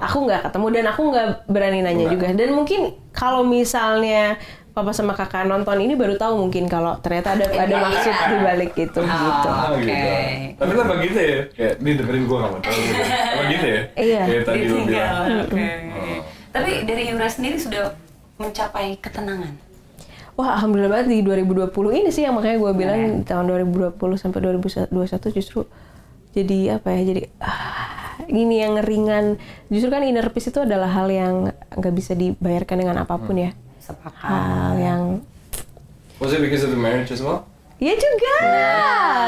[0.00, 2.10] aku nggak ketemu dan aku nggak berani nanya Nggak.
[2.10, 2.80] juga dan mungkin
[3.10, 7.82] kalau misalnya papa sama kakak nonton ini baru tahu mungkin kalau ternyata ada ada Iya.
[7.82, 9.04] maksud di balik itu Oh.
[9.04, 9.82] gitu Ah, Oke.
[9.82, 10.08] gitu.
[10.56, 13.02] Tapi lah begitu ya, kayak dia dengerin gua gak mau tahu gitu.
[13.02, 13.80] Apa gitu ya?
[13.92, 14.22] Iya.
[14.24, 15.42] Kayak tadi lu Ditinggal, bilang.
[15.42, 15.58] oke.
[15.58, 16.18] Hmm.
[16.50, 17.84] Tapi dari Yura sendiri sudah
[18.36, 19.54] mencapai ketenangan.
[20.32, 23.28] wah alhamdulillah banget di 2020 ini sih yang makanya gue bilang Iya.
[23.28, 24.88] tahun 2020 sampai 2021
[25.30, 25.68] justru
[26.30, 27.90] jadi apa ya jadi ah,
[28.26, 31.34] ini yang ringan justru kan inner peace itu adalah hal yang
[31.70, 34.22] nggak bisa dibayarkan dengan apa pun ya Sepakat.
[34.22, 35.02] hal yang
[36.20, 37.48] Was it because of the marriage as well?
[37.80, 38.34] ya juga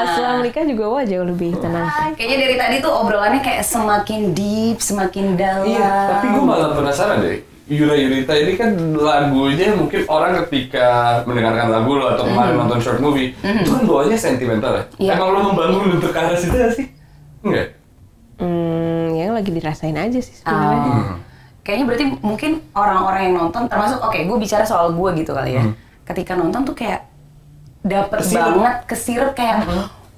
[0.07, 4.77] setelah menikah juga wah jauh lebih tenang Kayaknya dari tadi tuh obrolannya kayak semakin deep,
[4.77, 5.65] semakin dalam.
[5.65, 7.41] Iya, tapi gue malah penasaran deh.
[7.63, 12.99] Yura Yurita ini kan lagunya mungkin orang ketika mendengarkan lagu lo atau kemarin nonton short
[12.99, 14.83] movie itu kan bawahnya sentimental ya.
[14.99, 15.11] Iya.
[15.15, 16.91] Emang lo membangun untuk ke arah situ gak sih?
[17.43, 17.67] Enggak.
[18.39, 21.17] hmm, yang lagi dirasain aja sih sebenarnya Oh.
[21.63, 25.63] Kayaknya berarti mungkin orang-orang yang nonton termasuk oke gue bicara soal gue gitu kali ya.
[26.03, 27.07] Ketika nonton tuh kayak
[27.79, 28.59] dapet Kesirup.
[28.59, 29.63] banget kesirep kayak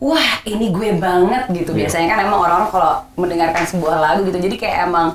[0.01, 1.77] wah ini gue banget gitu.
[1.77, 1.85] Iya.
[1.85, 5.13] Biasanya kan emang orang-orang kalau mendengarkan sebuah lagu gitu jadi kayak emang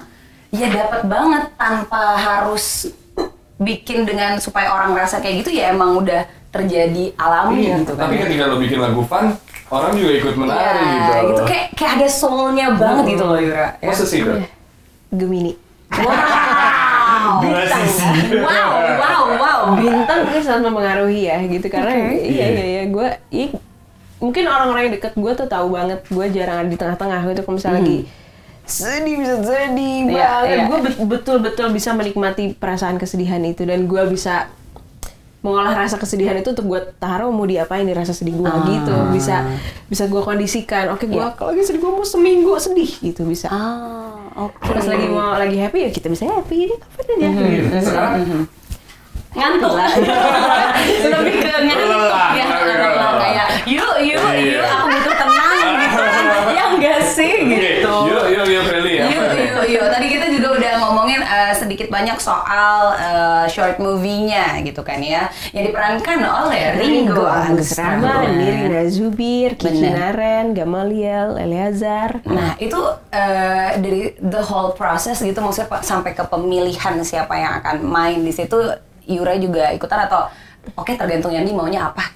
[0.51, 2.91] ya dapet banget tanpa harus
[3.57, 8.09] bikin dengan supaya orang rasa kayak gitu ya emang udah terjadi alami gitu kan.
[8.09, 9.31] Tapi ketika lo bikin lagu fun,
[9.69, 11.15] orang juga ikut menari Iya, gitu.
[11.29, 13.79] gitu kayak kayak ada soulnya banget gitu loh Yura.
[13.79, 13.87] ya.
[13.87, 14.51] Masa sih, Kak?
[15.11, 15.55] Gemini
[15.91, 17.43] Wow.
[17.43, 18.07] Dua sisi.
[18.39, 19.61] Wow, wow, wow.
[19.75, 22.15] bintang itu sangat mempengaruhi ya gitu karena Oke.
[22.17, 22.47] iya Iya.
[22.49, 23.09] iya iya gue
[24.19, 27.57] mungkin orang-orang yang deket gue tuh tahu banget gue jarang ada di tengah-tengah gitu kalau
[27.57, 27.99] misalnya lagi
[28.73, 30.65] sedih bisa sedih Iya, banget iya.
[30.65, 34.47] gue bet- betul-betul bisa menikmati perasaan kesedihan itu dan gue bisa
[35.41, 38.93] mengolah rasa kesedihan itu untuk gue taruh mau diapain di rasa sedih gue gitu.
[39.11, 39.41] Bisa
[39.87, 41.33] bisa gue kondisikan oke gue Iya.
[41.33, 43.49] kalau lagi sedih gue mau seminggu sedih gitu bisa.
[43.49, 44.61] Ah, oke.
[44.63, 47.29] Terus lagi mau lagi happy ya kita bisa happy ini kapan aja.
[47.43, 47.77] Gitu.
[47.83, 48.13] Sekarang?
[49.31, 49.73] Ngantuk.
[49.73, 49.91] Lah
[51.15, 52.45] lebih ke ngantuk ya.
[53.17, 54.45] Kayak yuk yuk Iya.
[54.53, 59.05] yuk aku butuh tenang gitu kan ya enggak sih gitu yuk yuk yuk Feli ya.
[59.13, 59.87] Yuk, yuk, yuk.
[59.93, 65.29] Tadi kita juga udah ngomongin eh, sedikit banyak soal eh, short movie-nya gitu kan ya,
[65.53, 68.41] yang diperankan oleh Ringo Agus Rahman.
[68.41, 69.85] Nirina Zubir, Kiki.
[69.85, 72.25] Naren, Gamaliel, Eleazar.
[72.25, 72.79] Nah itu
[73.13, 78.21] eh, dari the whole process gitu maksudnya Pak, sampai ke pemilihan siapa yang akan main
[78.25, 78.57] di situ
[79.11, 80.31] Yura juga ikutan atau
[80.79, 82.07] oke tergantung Yandi maunya apa?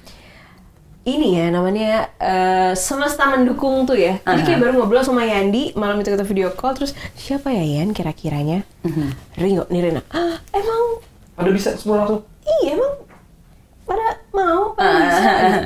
[1.05, 4.17] Ini ya namanya eh, semesta mendukung tuh ya.
[4.19, 7.93] Jadi kayak baru ngobrol sama Yandi malam itu kita video call terus siapa ya Yan
[7.93, 8.64] kira-kiranya?
[9.35, 10.01] Ringo, Nirina.
[10.09, 12.25] "Ah, emang Ada bisa semua langsung.
[12.43, 12.93] iya emang
[13.85, 15.61] pada mau pada bisa gitu.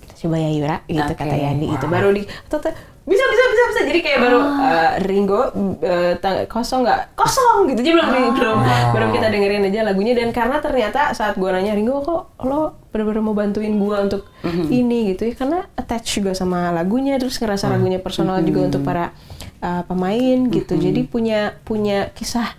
[0.00, 1.14] kita coba ya Yura gitu Oke.
[1.16, 2.58] kata Yandi itu baru di atau
[3.02, 5.40] bisa bisa bisa bisa jadi kayak baru eh, Ringo
[5.80, 8.58] eh, tang- kosong nggak kosong gitu jadi belum belum
[8.90, 13.22] baru kita dengerin aja lagunya dan karena ternyata saat gua nanya Ringo kok lo bener-bener
[13.22, 14.26] mau bantuin gua untuk
[14.70, 15.34] ini gitu ya.
[15.34, 19.14] Karena attach juga sama lagunya terus ngerasa lagunya personal juga untuk para
[19.62, 20.74] eh, pemain gitu.
[20.76, 22.54] Jadi punya punya kisah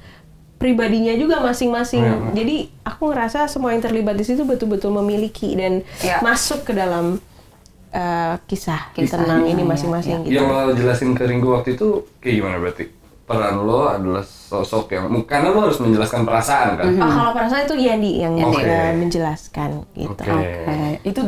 [0.62, 2.32] pribadinya juga masing-masing.
[2.38, 6.22] Jadi aku ngerasa semua yang terlibat di situ betul-betul memiliki dan Ya.
[6.22, 7.18] masuk ke dalam
[7.92, 10.38] uh, kisah, Kisahnya, tentang ini ya, masing-masing gitu.
[10.38, 13.01] Yang lo jelasin ke Ringo waktu itu kayak gimana berarti?
[13.32, 16.86] Peran lo adalah sosok yang karena lo harus menjelaskan perasaan kan.
[17.00, 18.68] Oh, kalau perasaan itu Yandi yang Oke.
[18.68, 20.12] uh, menjelaskan gitu.
[20.12, 20.52] Oke.
[20.68, 21.22] Oke, itu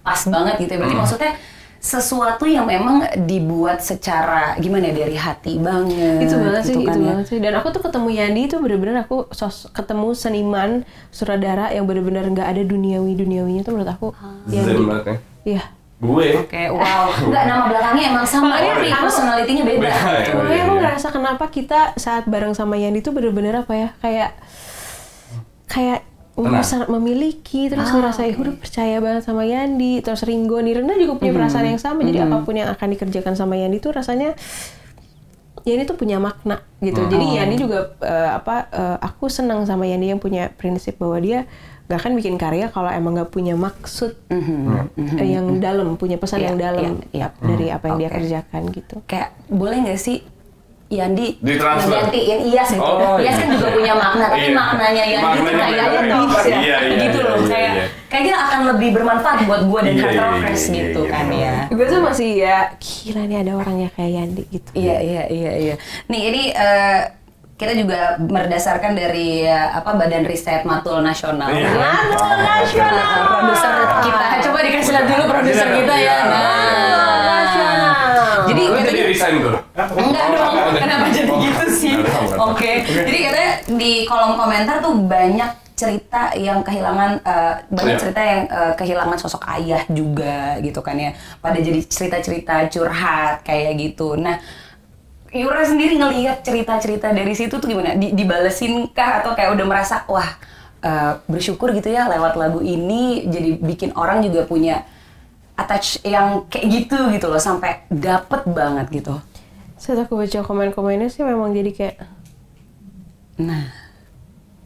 [0.00, 0.78] pas banget gitu ya.
[0.80, 1.32] Berarti maksudnya
[1.80, 6.28] sesuatu yang memang dibuat secara gimana ya dari hati banget.
[6.28, 7.08] Itu banget sih, gitu kan itu ya.
[7.08, 7.38] banget sih.
[7.40, 10.70] Dan aku tuh ketemu Yandi itu bener-bener aku sos ketemu seniman
[11.08, 14.08] sutradara yang bener-bener nggak ada duniawi duniawinya tuh menurut aku
[14.48, 14.84] Zen Yandi.
[14.84, 15.16] ya.
[15.44, 15.62] Iya.
[16.00, 16.32] Gue.
[16.34, 17.12] Oke, wow.
[17.28, 19.80] Enggak nama belakangnya emang sama, tapi aku- personality-nya beda.
[19.84, 20.32] Beda, ya.
[20.32, 24.32] Makanya aku ngerasa kenapa kita saat bareng sama Yandi tuh bener-bener apa ya kayak
[25.66, 26.00] kayak
[26.32, 26.56] Tenang.
[26.56, 31.14] bisa memiliki terus Ah, ngerasa ya udah percaya banget sama Yandi terus Ringo Nirina juga
[31.14, 34.32] punya perasaan yang sama jadi apa pun yang akan dikerjakan sama Yandi tuh rasanya
[35.60, 40.08] Yandi tuh punya makna gitu jadi Yandi juga eh, apa eh, aku senang sama Yandi
[40.08, 41.44] yang punya prinsip bahwa dia
[41.90, 46.46] gak akan bikin karya kalau emang gak punya maksud eh, yang dalam punya pesan Iya,
[46.46, 47.42] yang dalam iya, iya.
[47.42, 48.16] dari apa yang dia Oke.
[48.16, 50.22] kerjakan gitu Kayak boleh nggak sih
[50.90, 52.82] Yandi ngegantiin Iyas gitu.
[52.82, 53.54] Oh, Iyas kan iya.
[53.54, 54.58] juga punya makna, tapi Iya.
[54.58, 56.16] maknanya Yandi tuh Maknanya kayaknya beda.
[56.26, 57.38] bisa Iya, iya, gitu iya, loh.
[57.38, 57.84] iya, kayak iya.
[58.10, 61.26] kayaknya akan lebih bermanfaat buat gue dan Iya, Hard iya, Rockers iya, gitu iya, kan
[61.30, 61.46] iya.
[61.46, 61.54] ya.
[61.70, 65.74] gue tuh masih ya gila nih ada orangnya kayak Yandi gitu Iya iya iya iya.
[66.10, 67.00] Nih ini eh,
[67.60, 71.52] kita juga berdasarkan dari apa Badan Riset Matul Nasional.
[71.52, 71.68] Iya.
[71.76, 72.96] Matul Nasional.
[72.96, 74.26] Nah, produser kita.
[74.48, 76.16] Coba dikasih lihat dulu produser Iya, kita ya.
[76.24, 77.20] Nah.
[77.20, 77.92] Nasional.
[78.48, 79.54] Jadi Lo jadi resign tuh?
[79.76, 81.92] Enggak dong, kenapa jadi Oh, gitu sih?
[82.40, 88.00] Oke, jadi katanya di kolom komentar tuh banyak cerita yang kehilangan eh, banyak Iya.
[88.00, 91.12] cerita yang eh, kehilangan sosok ayah juga gitu kan ya.
[91.38, 94.16] Pada jadi cerita-cerita curhat kayak gitu.
[94.16, 94.40] Nah,
[95.30, 97.94] Yura sendiri ngelihat cerita-cerita dari situ tuh gimana?
[97.94, 100.26] Di, dibalesin kah atau kayak udah merasa wah
[100.82, 104.82] eh, bersyukur gitu ya lewat lagu ini jadi bikin orang juga punya
[105.54, 109.14] attach yang kayak gitu gitu loh sampai dapet banget gitu.
[109.78, 111.96] Saat aku baca komen-komennya sih memang jadi kayak
[113.40, 113.72] Nah,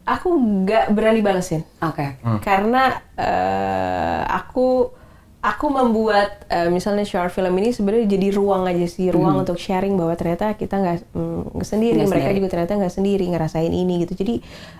[0.02, 2.18] aku nggak berani balesin oke.
[2.42, 4.90] karena eh, aku
[5.44, 9.92] aku membuat eh, misalnya short film ini sebenarnya jadi ruang aja sih ruang untuk sharing
[9.92, 12.38] bahwa ternyata kita nggak mm, sendiri Nggak mereka sendiri.
[12.40, 14.16] juga ternyata nggak sendiri ngerasain ini gitu.
[14.16, 14.34] Jadi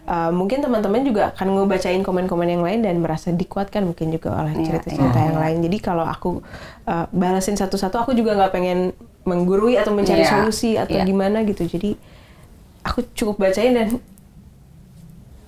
[0.09, 4.57] eh, mungkin teman-teman juga akan ngebacain komen-komen yang lain dan merasa dikuatkan mungkin juga oleh
[4.57, 5.57] Iya, cerita-cerita yang lain.
[5.69, 6.41] Jadi kalau aku
[6.89, 8.97] eh, balasin satu-satu aku juga nggak pengen
[9.29, 11.05] menggurui atau mencari Iya, solusi atau iya.
[11.05, 11.69] gimana gitu.
[11.69, 11.93] Jadi
[12.81, 14.01] aku cukup bacain dan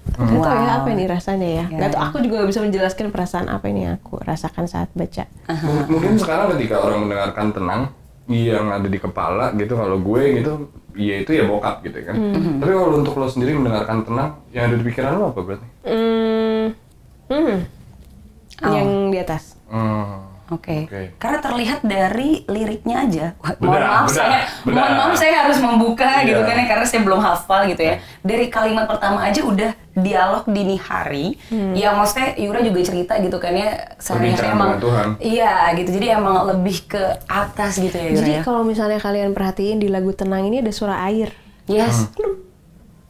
[0.09, 0.77] Gak tau ya Wow.
[0.79, 1.65] apa ini rasanya ya.
[1.67, 2.07] Ya, Gak tau ya.
[2.07, 5.25] aku juga gak bisa menjelaskan perasaan apa ini yang aku rasakan saat baca.
[5.47, 7.83] M- Mungkin sekarang ketika orang mendengarkan tenang
[8.27, 10.53] yang ada di kepala gitu kalau gue gitu
[10.95, 12.17] ya itu ya bokap gitu kan.
[12.57, 15.67] Tapi kalau untuk lo sendiri mendengarkan tenang yang ada di pikiran lo apa berarti?
[15.85, 16.65] Hmm,
[17.29, 17.57] hmm.
[18.57, 18.73] Oh.
[18.73, 19.61] yang di atas.
[19.67, 20.36] Hmm.
[20.47, 20.87] Oke.
[20.87, 21.19] Oke.
[21.19, 23.27] Karena terlihat dari liriknya aja.
[23.43, 24.75] Wah, mohon Benar, maaf benar, saya, benar.
[24.79, 26.27] mohon maaf saya harus membuka Iya.
[26.29, 27.95] gitu kan ya karena saya belum hafal gitu ya.
[28.23, 31.27] Dari kalimat pertama aja udah dialog dini hari.
[31.51, 35.09] Yang maksudnya Yura juga cerita gitu kan ya sehari-hari Perbincangan emang Tuhan.
[35.19, 35.91] Iya gitu.
[35.95, 38.41] Jadi emang lebih ke atas gitu ya Yura Jadi ya.
[38.41, 41.35] kalau misalnya kalian perhatiin di lagu Tenang ini ada suara air.
[41.67, 42.07] Yes.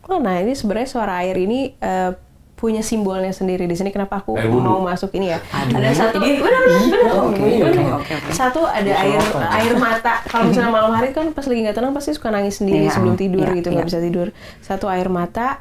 [0.07, 2.11] Oh, nah ini sebenarnya suara air ini eh,
[2.57, 3.93] punya simbolnya sendiri di sini.
[3.93, 5.39] Kenapa aku Air mau masuk ini ya?
[5.53, 5.77] Aduh.
[5.77, 7.13] Ada satu, Ini- benar, benar,
[8.01, 8.31] oke, oke.
[8.33, 9.21] Satu ada air
[9.61, 10.25] air mata.
[10.25, 13.15] Kalau misalnya malam hari kan pas lagi nggak tenang pasti suka nangis sendiri Iya, sebelum
[13.21, 13.91] tidur iya, gitu nggak iya.
[13.93, 14.33] bisa tidur.
[14.65, 15.61] Satu air mata,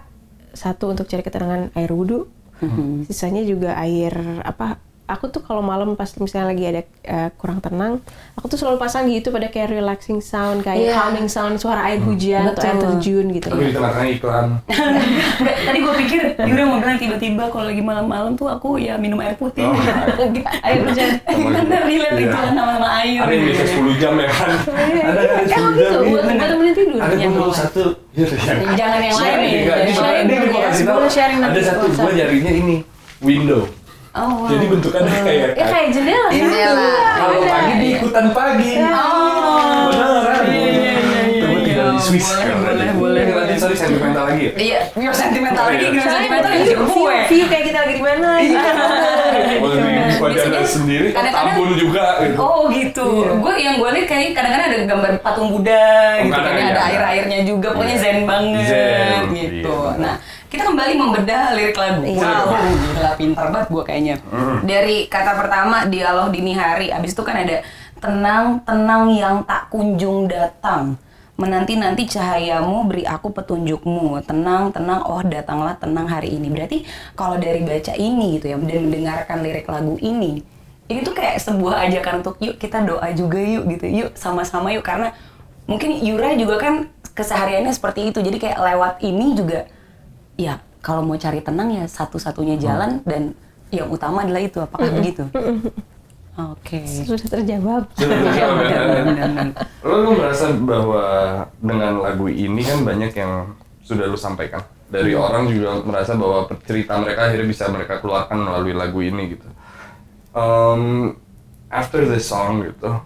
[0.55, 2.31] satu untuk cari ketenangan air wudhu.
[2.63, 3.11] Mm-hmm.
[3.11, 4.15] Sisanya juga air
[4.47, 4.79] apa?
[5.07, 8.01] Aku tuh kalau malam pas misalnya lagi ada eh, kurang tenang,
[8.33, 10.93] aku tuh selalu pasang gitu pada kayak relaxing sound, kayak Iya.
[10.93, 13.45] calming sound, suara air hujan atau air terjun gitu.
[13.47, 14.47] Tapi di tengah-tengah iklan.
[15.69, 19.33] Tadi gue pikir Yura mau bilang tiba-tiba kalau lagi malam-malam tuh aku ya minum air
[19.35, 19.61] putih.
[19.61, 19.77] Oh.
[20.17, 21.09] Enggak, air hujan.
[21.53, 22.25] Karena relate Iya.
[22.25, 23.19] itu kan nama-nama air.
[23.21, 24.49] Ada yang biasa 10 jam ya kan?
[25.05, 26.01] Ada kan Eh, 10 gitu, jam.
[26.01, 26.33] buat, iya.
[26.33, 26.97] buat temenin tidur.
[26.97, 27.53] Ada bawah.
[27.53, 27.83] satu.
[28.09, 29.75] Iya, yang- Jangan yang lain ini ya,
[30.65, 30.85] kasih
[31.37, 32.75] nanti Ada satu, gua jarinya ini
[33.21, 33.69] window.
[34.15, 34.47] Oh, wow.
[34.47, 36.23] Jadi bentukannya kayak Ya kayak jendela.
[36.23, 36.31] kan?
[36.31, 36.87] Jendela.
[37.13, 38.71] kalau pagi di ikutan pagi.
[38.79, 39.91] Oh.
[39.91, 40.43] Beneran.
[40.45, 41.65] Iya, iya, iya, iya, Coba iya.
[41.65, 42.23] tinggal di Swiss.
[42.25, 43.55] Boleh, kan, boleh, boleh, Nanti boleh.
[43.59, 44.51] sorry sentimental lagi ya.
[44.55, 45.89] Iya, biar sentimental lagi, Iya.
[45.91, 47.15] Soalnya sentimental lagi view, gue.
[47.27, 48.29] view kayak kita lagi di mana.
[48.39, 48.61] Iya.
[50.15, 52.35] Boleh di sendiri, kadang-kadang- tambun juga gitu.
[52.37, 53.07] Oh gitu.
[53.35, 55.85] Gue yang gue lihat kayak kadang-kadang ada gambar patung Buddha
[56.19, 56.83] gitu kan, kadang ya, ada ada.
[56.87, 58.01] air-airnya juga, pokoknya Iya.
[58.01, 59.75] zen banget Zen, gitu.
[59.75, 59.99] iya.
[59.99, 60.15] Nah,
[60.55, 61.99] kita kembali membedah lirik lagu.
[62.15, 62.55] Wow,
[62.95, 64.15] gila pintar banget gue kayaknya.
[64.63, 67.59] Dari kata pertama dialog dini hari, abis itu kan ada
[67.99, 70.95] tenang, tenang yang tak kunjung datang.
[71.35, 74.23] Menanti-nanti cahayamu beri aku petunjukmu.
[74.23, 76.47] Tenang, tenang, oh datanglah tenang hari ini.
[76.47, 76.87] Berarti
[77.19, 80.39] kalau dari baca ini gitu ya, dan mendengarkan lirik lagu ini,
[80.87, 83.91] ini tuh kayak sebuah ajakan untuk yuk kita doa juga yuk gitu.
[83.91, 85.11] Yuk sama-sama yuk karena
[85.67, 88.23] mungkin Yura juga kan kesehariannya seperti itu.
[88.23, 89.67] Jadi kayak lewat ini juga
[90.35, 93.33] ya kalau mau cari tenang ya satu-satunya jalan dan
[93.73, 94.61] yang utama adalah itu.
[94.61, 95.25] Apakah begitu?
[96.35, 96.83] Oke.
[96.83, 97.83] Sudah terjawab.
[97.95, 98.79] Sudah terjawab, ya.
[99.81, 101.03] Lo, lo merasa bahwa
[101.63, 106.99] dengan lagu ini kan banyak yang sudah lo sampaikan dari orang juga merasa bahwa cerita
[107.01, 109.47] mereka akhirnya bisa mereka keluarkan melalui lagu ini gitu.
[110.35, 111.15] Um,
[111.71, 112.99] after this song gitu,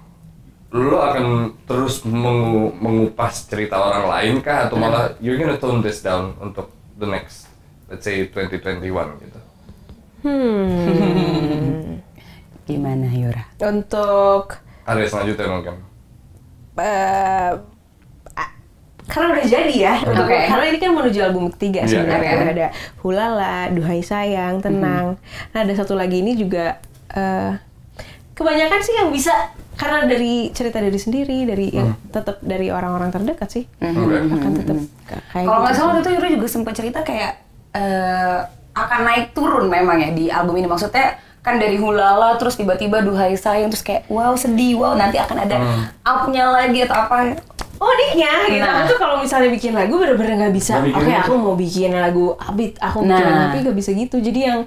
[0.73, 6.01] lo akan terus mengu- mengupas cerita orang lain kah atau malah you're gonna tone this
[6.01, 7.47] down untuk the next
[7.87, 8.83] let's say 2021
[9.17, 9.39] gitu.
[12.65, 13.43] Gimana Yura?
[13.59, 15.75] Untuk Karya selanjutnya mungkin.
[16.79, 17.51] eh,
[18.33, 18.55] a-
[19.05, 20.37] karena udah jadi ya, untuk- Oke.
[20.47, 21.89] karena ini kan menuju album ketiga Iya.
[21.91, 22.31] sebenarnya.
[22.35, 22.67] Udah ada
[22.99, 25.17] Hulala, Duhai Sayang, Tenang.
[25.51, 26.77] Nah ada satu lagi ini juga
[27.09, 27.51] eh,
[28.31, 29.33] kebanyakan sih yang bisa
[29.79, 34.15] karena dari cerita dari sendiri, dari yang tetap dari orang-orang terdekat sih Oke.
[34.27, 37.31] akan tetap ka- kayak Kalau nggak gitu salah waktu itu Yura juga sempat cerita kayak
[37.71, 38.37] eh,
[38.75, 40.67] akan naik turun memang ya di album ini.
[40.67, 45.47] Maksudnya kan dari hulala terus tiba-tiba duhai sayang terus kayak wow sedih wow nanti akan
[45.47, 45.57] ada
[46.03, 47.39] up-nya lagi atau apa
[47.79, 48.59] Oh diknya gitu.
[48.59, 48.83] Nah.
[48.83, 50.83] Aku tuh kalau misalnya bikin lagu bener-bener nggak bisa.
[50.83, 53.15] Oke bikin aku mau bikin lagu upbeat, aku Nah.
[53.15, 54.17] bikin tapi nggak bisa gitu.
[54.19, 54.59] Jadi yang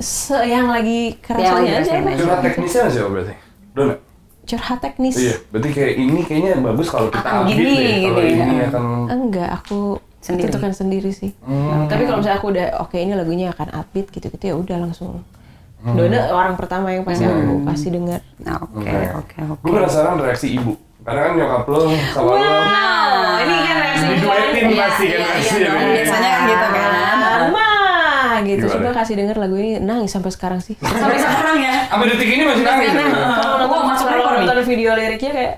[0.00, 1.92] se yang lagi kerasanya aja.
[1.92, 2.20] rasain aja.
[2.24, 3.36] Curhat teknisnya sih oh, berarti?
[3.76, 3.98] Nggak?
[4.42, 5.14] Curhat teknis.
[5.14, 7.94] Iya, berarti kayak ini kayaknya bagus kalau kita Akan upbeat gini, deh.
[8.02, 8.44] Kalau gitu ya.
[8.44, 9.78] ini akan Enggak, aku
[10.18, 10.42] Sendiri.
[10.48, 11.30] tentukan sendiri sih.
[11.40, 11.86] Hmm.
[11.86, 15.22] Tapi kalau misalnya aku udah oke ini lagunya akan upbeat gitu-gitu ya udah langsung.
[15.82, 18.22] Dona orang pertama yang pasti aku kasih dengar.
[18.38, 18.86] nah oke
[19.18, 20.78] oke oke Gue penasaran reaksi ibu.
[21.02, 25.26] Karena kan nyokap lo sama lo Wow, ini kan reaksi diduetin Iya, pasti kan iya,
[25.28, 25.50] pasti.
[25.52, 25.74] iya dong.
[25.76, 25.90] ya.
[25.92, 26.90] Biasanya kan gitu kan.
[27.18, 27.66] Mama
[28.42, 28.64] gitu.
[28.66, 28.92] Gimana?
[28.92, 29.70] Coba kasih denger lagu ini.
[29.78, 30.74] Nangis sampai sekarang sih.
[31.02, 31.74] sampai sekarang ya?
[31.90, 32.90] Sampai detik ini masih nangis.
[32.92, 35.54] Kalau nonton, masuk kalau nonton video liriknya kayak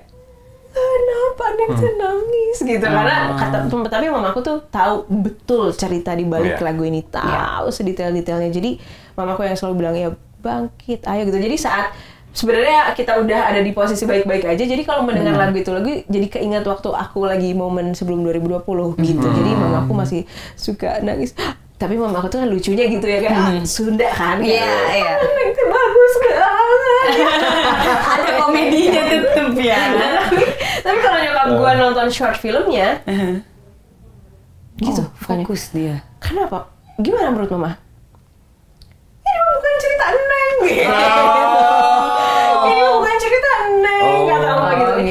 [0.75, 2.57] kenapa nih bisa nangis?
[2.63, 2.87] gitu.
[2.87, 6.65] Karena kata tapi mamaku tuh tahu betul cerita di balik Iya.
[6.67, 7.01] lagu ini.
[7.03, 8.51] Tahu sedetail-detailnya.
[8.51, 8.79] Jadi
[9.15, 10.09] mamaku yang selalu bilang ya
[10.43, 11.39] bangkit ayo gitu.
[11.41, 11.95] Jadi saat
[12.35, 14.65] sebenarnya kita udah ada di posisi baik-baik aja.
[14.67, 19.27] Jadi kalau mendengar lagu itu lagu jadi keingat waktu aku lagi momen sebelum 2020 gitu.
[19.31, 20.21] Jadi mamaku masih
[20.59, 21.33] suka nangis
[21.85, 24.41] tapi mamaku tuh kan lucunya gitu ya kayak ah, Sunda kan?
[24.41, 25.13] Iya, kayak, iya.
[25.21, 27.07] "Ah, Neng tuh bagus banget.
[28.17, 29.81] Ada komedinya tetep ya.
[29.93, 30.43] Tapi,
[30.81, 33.05] tapi kalau nyokap gue nonton short filmnya
[34.81, 36.01] gitu oh, fokus dia.
[36.25, 36.73] Kenapa?
[36.97, 37.77] Gimana menurut mama?
[39.23, 40.53] Ini bukan cerita neng.
[40.65, 42.14] Gitu Oh.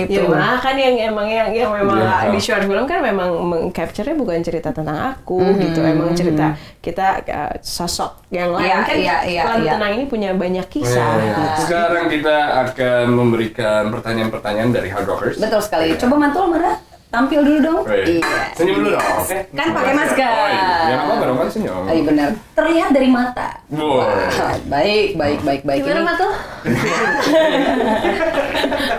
[0.06, 0.22] Itu.
[0.24, 2.32] Ya kan yang emang yang yang memang Iya.
[2.32, 7.54] di short film kan memang mengcapture-nya bukan cerita tentang aku gitu, emang cerita kita uh,
[7.64, 9.72] sosok yang lain Iya, kan iya, iya, Pelan iya.
[9.78, 11.00] Tenang ini punya banyak kisah.
[11.16, 11.42] Well, gitu.
[11.68, 12.38] Sekarang kita
[12.68, 15.38] akan memberikan pertanyaan-pertanyaan dari Hard Rockers.
[15.40, 15.96] Betul sekali.
[15.96, 16.74] Coba mantul Mara,
[17.14, 17.80] tampil dulu dong.
[17.86, 18.34] Weh, Iya.
[18.54, 19.38] Senyum dulu dong, oke?
[19.54, 20.26] Kan pakai masker.
[20.28, 20.70] Oh, iya.
[20.84, 21.84] Ya, apa dong kan senyum.
[21.86, 22.30] Iya benar.
[22.54, 23.50] Terlihat dari mata.
[23.70, 24.02] Wow.
[24.02, 25.80] Wah, baik, baik, baik, baik.
[25.80, 26.32] Gimana Ini- Matul?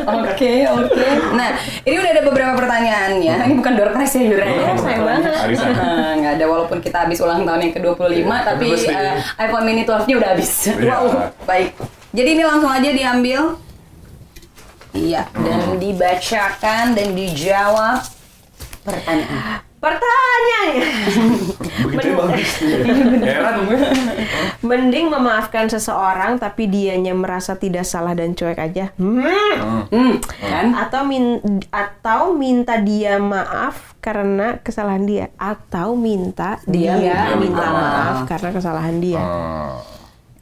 [0.05, 1.07] Oke, oke.
[1.33, 1.49] Nah,
[1.81, 3.35] ini udah ada beberapa pertanyaannya.
[3.41, 4.45] Ini bukan door prize ya, Yura.
[4.45, 4.61] ya?
[4.67, 5.33] Oh, sayang banget.
[5.33, 5.71] Arisan.
[5.73, 9.83] Nah, Nggak ada walaupun kita habis ulang tahun yang ke-25 Iya, tapi eh, iPhone mini
[9.83, 10.51] 12-nya udah habis.
[10.69, 10.95] Iya.
[10.99, 11.09] Wow,
[11.45, 11.73] baik.
[12.13, 13.41] Jadi ini langsung aja diambil.
[14.95, 17.99] Iya, dan dibacakan dan dijawab
[18.81, 19.61] pertanyaan.
[19.85, 20.89] Pertanyaannya,
[21.85, 22.51] Begitu ya, bagus.
[23.29, 23.77] Heran gue.
[24.65, 28.97] mending memaafkan seseorang tapi dianya merasa tidak salah dan cuek aja.
[28.97, 29.85] Hmm.
[29.93, 30.73] Hmm, kan?
[30.73, 31.37] Atau min
[31.69, 37.77] atau minta dia maaf karena kesalahan dia atau minta Dia dia, minta minta maaf.
[37.77, 39.21] maaf karena kesalahan dia.
[39.21, 39.85] Oh.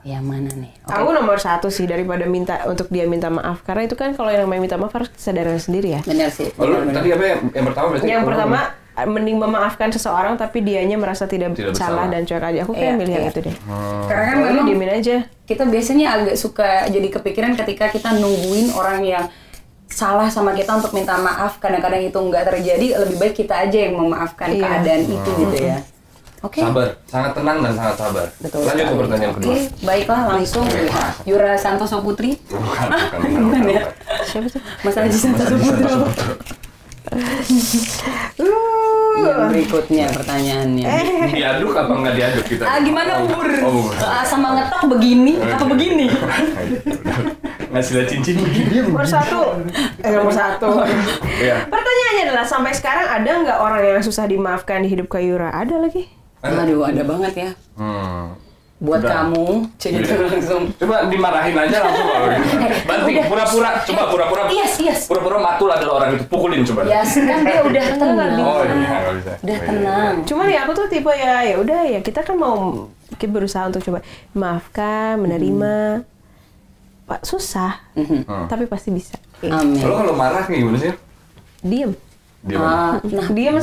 [0.02, 0.72] Yang mana nih?
[0.82, 0.92] Oke.
[0.92, 4.42] Aku nomor satu sih daripada minta untuk dia minta maaf karena itu kan kalau yang
[4.42, 6.00] namanya minta maaf harus kesadaran sendiri ya.
[6.02, 6.50] Bener sih.
[6.56, 6.94] Oh, lu bener, bener.
[6.96, 8.04] tadi apa yang, yang pertama berarti?
[8.04, 8.58] Yang Oh, pertama
[8.92, 12.12] mending memaafkan seseorang tapi dianya merasa tidak, Tidak salah bersalah.
[12.12, 12.58] dan cuek aja.
[12.60, 13.32] Aku kayak Iya, milih yang iya.
[13.32, 13.56] itu deh.
[14.04, 15.16] Karena kan memang diemin aja.
[15.42, 19.24] kita biasanya agak suka jadi kepikiran ketika kita nungguin orang yang
[19.86, 23.94] salah sama kita untuk minta maaf kadang-kadang itu nggak terjadi lebih baik kita aja yang
[23.94, 24.60] memaafkan Iya.
[24.62, 25.76] keadaan itu gitu ya
[26.42, 28.26] oke Sabar, sangat tenang dan sangat sabar.
[28.36, 29.48] Betul Lanjut ke pertanyaan kedua.
[29.48, 30.66] Oke, baiklah langsung
[31.22, 33.82] Yura Santoso Putri Bukan, bukan, bukan ya
[34.22, 34.62] Siapa tuh?
[34.82, 35.84] Mas Haji Santoso Putri
[39.12, 40.86] yang berikutnya pertanyaannya
[41.28, 42.64] Diaduk apa nggak diaduk kita?
[42.64, 44.00] ah gimana bur Oh, bukan.
[44.00, 46.06] Ah, sama ngetok begini apa begini
[47.72, 48.84] Ngasih lihat cincin begini.
[48.84, 49.56] Nomor satu.
[50.04, 50.84] Eh, nomor satu.
[51.40, 51.64] Iya.
[51.64, 55.48] Pertanyaannya adalah sampai sekarang ada nggak orang yang susah dimaafkan di hidup Kayura?
[55.48, 56.04] Ada lagi.
[56.42, 58.34] Aduh ada banget ya Hmm.
[58.76, 59.10] buat Udah.
[59.24, 59.46] kamu
[59.78, 60.26] cek gitu Iya.
[60.26, 62.46] langsung Coba dimarahin aja langsung kalau gitu.
[62.90, 63.26] Banting, Udah.
[63.30, 64.42] pura-pura, coba pura-pura.
[64.50, 65.00] Yes, yes.
[65.06, 66.82] Pura-pura matul adalah orang itu, pukulin coba.
[66.84, 68.32] Ya, kan dia udah tenang.
[68.36, 69.32] Oh iya, nggak bisa.
[69.38, 69.68] Udah Oh, iya.
[69.70, 70.14] tenang.
[70.26, 73.80] Cuman ya aku tuh tipe ya ya udah ya kita kan mau kita berusaha untuk
[73.80, 74.02] coba
[74.34, 76.02] maafkan, menerima.
[77.04, 78.46] Pak susah, Hmm.
[78.46, 79.14] tapi pasti bisa.
[79.42, 79.78] Amin.
[79.78, 80.90] Lo kalau marah kayak gimana sih?
[81.60, 81.94] Diem.
[82.42, 83.58] Dia Ah, Nah, diem,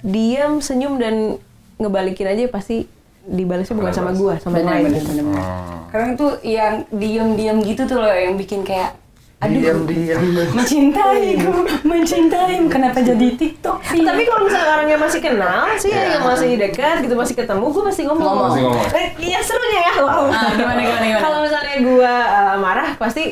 [0.00, 1.36] diem, senyum dan
[1.76, 2.88] ngebalikin aja pasti
[3.22, 4.94] dibalasnya bukan sama gua, sama yang lain.
[4.94, 5.22] gitu.
[5.24, 5.90] Hmm.
[5.90, 8.94] Karena itu yang diem-diem gitu tuh loh yang bikin kayak
[9.36, 10.20] aduh Diam-diam.
[10.56, 11.52] mencintaiku,
[11.84, 12.72] mencintaimu.
[12.72, 14.00] Kenapa jadi TikTok sih?
[14.00, 16.16] Tapi kalau misalnya orangnya masih kenal sih, Iya.
[16.16, 18.24] yang masih dekat gitu, masih ketemu, gue pasti ngomong.
[18.24, 18.48] Ngomong.
[18.48, 18.86] Pasti ngomong.
[18.96, 19.92] Eh, Iya serunya ya.
[20.00, 20.24] Wow.
[20.26, 21.20] Ah, gimana, gimana, gimana?
[21.20, 23.24] Kalau misalnya gue uh, marah, pasti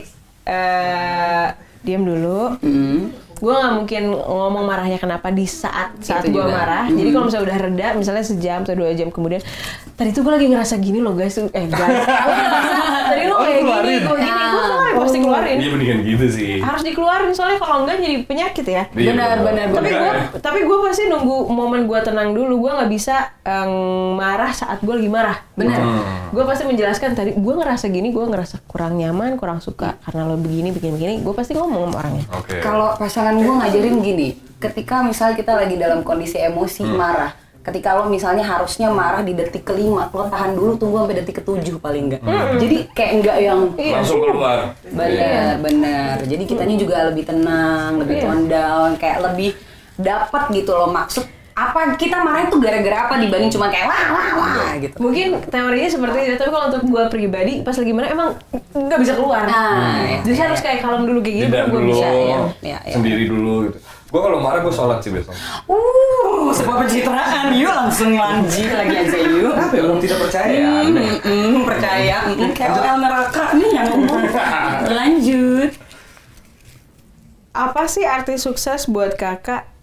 [0.45, 1.47] eh
[1.81, 2.53] diam dulu.
[2.61, 3.09] Hmm.
[3.45, 6.89] Gue nggak mungkin ngomong marahnya kenapa di saat saat Itu gue marah.
[6.89, 6.97] Hmm.
[6.97, 9.45] Jadi kalau misalnya udah reda, misalnya sejam atau dua jam kemudian,
[9.93, 12.09] tadi tuh gue lagi ngerasa gini loh guys, eh guys,
[13.11, 14.01] tadi lo Oh, kayak gini, keluarin.
[14.01, 15.57] gue gini, gue tuh pasti keluarin.
[15.57, 16.53] Iya mendingan gitu sih.
[16.57, 18.83] Harus dikeluarin soalnya kalau enggak jadi penyakit ya.
[18.89, 22.89] Iya, Benar, benar, tapi gue tapi gue pasti nunggu momen gue tenang dulu gue nggak
[22.89, 23.73] bisa em,
[24.15, 25.77] marah saat gue lagi marah Benar.
[25.77, 26.03] Hmm.
[26.31, 30.35] gue pasti menjelaskan tadi gue ngerasa gini gue ngerasa kurang nyaman kurang suka karena lo
[30.35, 32.59] begini begini begini gue pasti ngomong sama orangnya Oke.
[32.59, 36.97] Kalau pasangan gue ngajarin gini, ketika misalnya kita lagi dalam kondisi emosi Hmm.
[36.97, 41.41] marah, ketika lo misalnya harusnya marah di detik kelima, lo tahan dulu tunggu sampai detik
[41.41, 42.23] ketujuh paling enggak.
[42.61, 43.95] Jadi kayak enggak yang Iya.
[44.01, 44.59] Langsung keluar.
[44.85, 46.17] benar benar.
[46.23, 48.25] Jadi kitanya juga lebih tenang, lebih Iya.
[48.25, 49.51] tone down, kayak lebih
[49.95, 54.29] dapat gitu loh maksud apa kita marah itu gara-gara apa dibanding cuma kayak wah wah
[54.43, 54.99] wah gitu.
[54.99, 58.31] mungkin teorinya seperti itu tapi kalau untuk gue pribadi pas lagi marah emang
[58.75, 60.65] nggak bisa keluar Nah, ya, jadi ya, harus ya.
[60.67, 62.95] kayak kalem dulu kayak gitu gue bisa ya ya, ya.
[62.99, 63.79] sendiri dulu gitu.
[64.15, 65.35] Gue kalau marah gue sholat sih besok.
[65.67, 67.51] Uh, sebuah pencitraan.
[67.51, 69.55] Yuk langsung lanjut lagi aja yuk.
[69.59, 70.63] Apa ya orang tidak percaya?
[70.87, 71.19] Aneh.
[71.19, 72.17] Hmm, percaya.
[72.31, 74.23] Hmm, KOL neraka nih yang ngomong.
[75.03, 75.71] Lanjut.
[77.55, 79.74] apa sih arti sukses buat kakak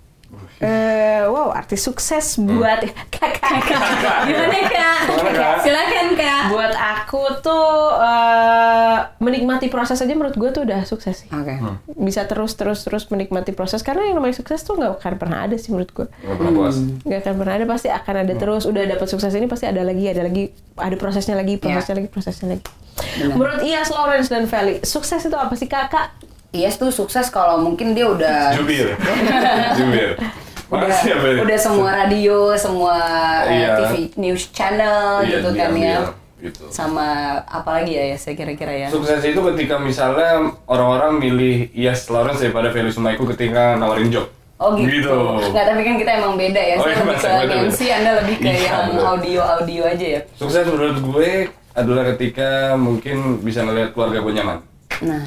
[0.62, 2.80] Eh, wow, arti sukses buat
[3.16, 3.40] kakak.
[3.66, 4.20] Gimana kak?
[4.30, 5.56] Gimana, Kak?
[5.60, 6.44] Silakan kak.
[6.54, 7.68] buat aku tuh
[8.00, 11.30] eh, menikmati proses aja menurut gue tuh udah sukses sih.
[11.34, 11.58] Oke.
[11.98, 15.58] Bisa terus terus terus menikmati proses karena yang namanya sukses tuh nggak akan pernah ada
[15.58, 16.08] sih menurut gue.
[16.08, 16.76] Nggak pernah puas.
[17.04, 18.64] Nggak akan pernah ada pasti akan ada terus.
[18.70, 22.48] Udah dapat sukses ini pasti ada lagi, ada lagi, ada prosesnya lagi, prosesnya lagi, prosesnya
[22.56, 22.64] lagi.
[23.02, 23.36] Benar.
[23.36, 26.14] Menurut Ias, Lawrence dan Feli, sukses itu apa sih kakak?
[26.52, 28.92] Yes tuh sukses kalau mungkin dia udah Jubir.
[29.80, 30.20] Jubir.
[30.68, 32.96] udah, Makasih ya, udah semua radio, semua
[33.44, 33.70] eh, Iya.
[33.78, 35.98] TV news channel Iya, gitu kan ya.
[36.40, 36.64] gitu.
[36.68, 37.08] Sama
[37.46, 38.88] apalagi ya, ya saya kira-kira ya.
[38.88, 44.28] Sukses itu ketika misalnya orang-orang milih Yes Lawrence daripada Felix Sumaiku ketika nawarin job.
[44.58, 45.12] Oh gitu.
[45.48, 46.76] Nggak, tapi kan kita emang beda ya.
[46.78, 47.56] Oh, Saya iya, lebih ke beda, beda.
[47.66, 50.22] MC, Anda lebih ke Iya, yang audio-audio aja ya.
[50.36, 51.32] Sukses menurut gue
[51.72, 54.58] adalah ketika mungkin bisa ngelihat keluarga gue nyaman.
[55.02, 55.24] Nah,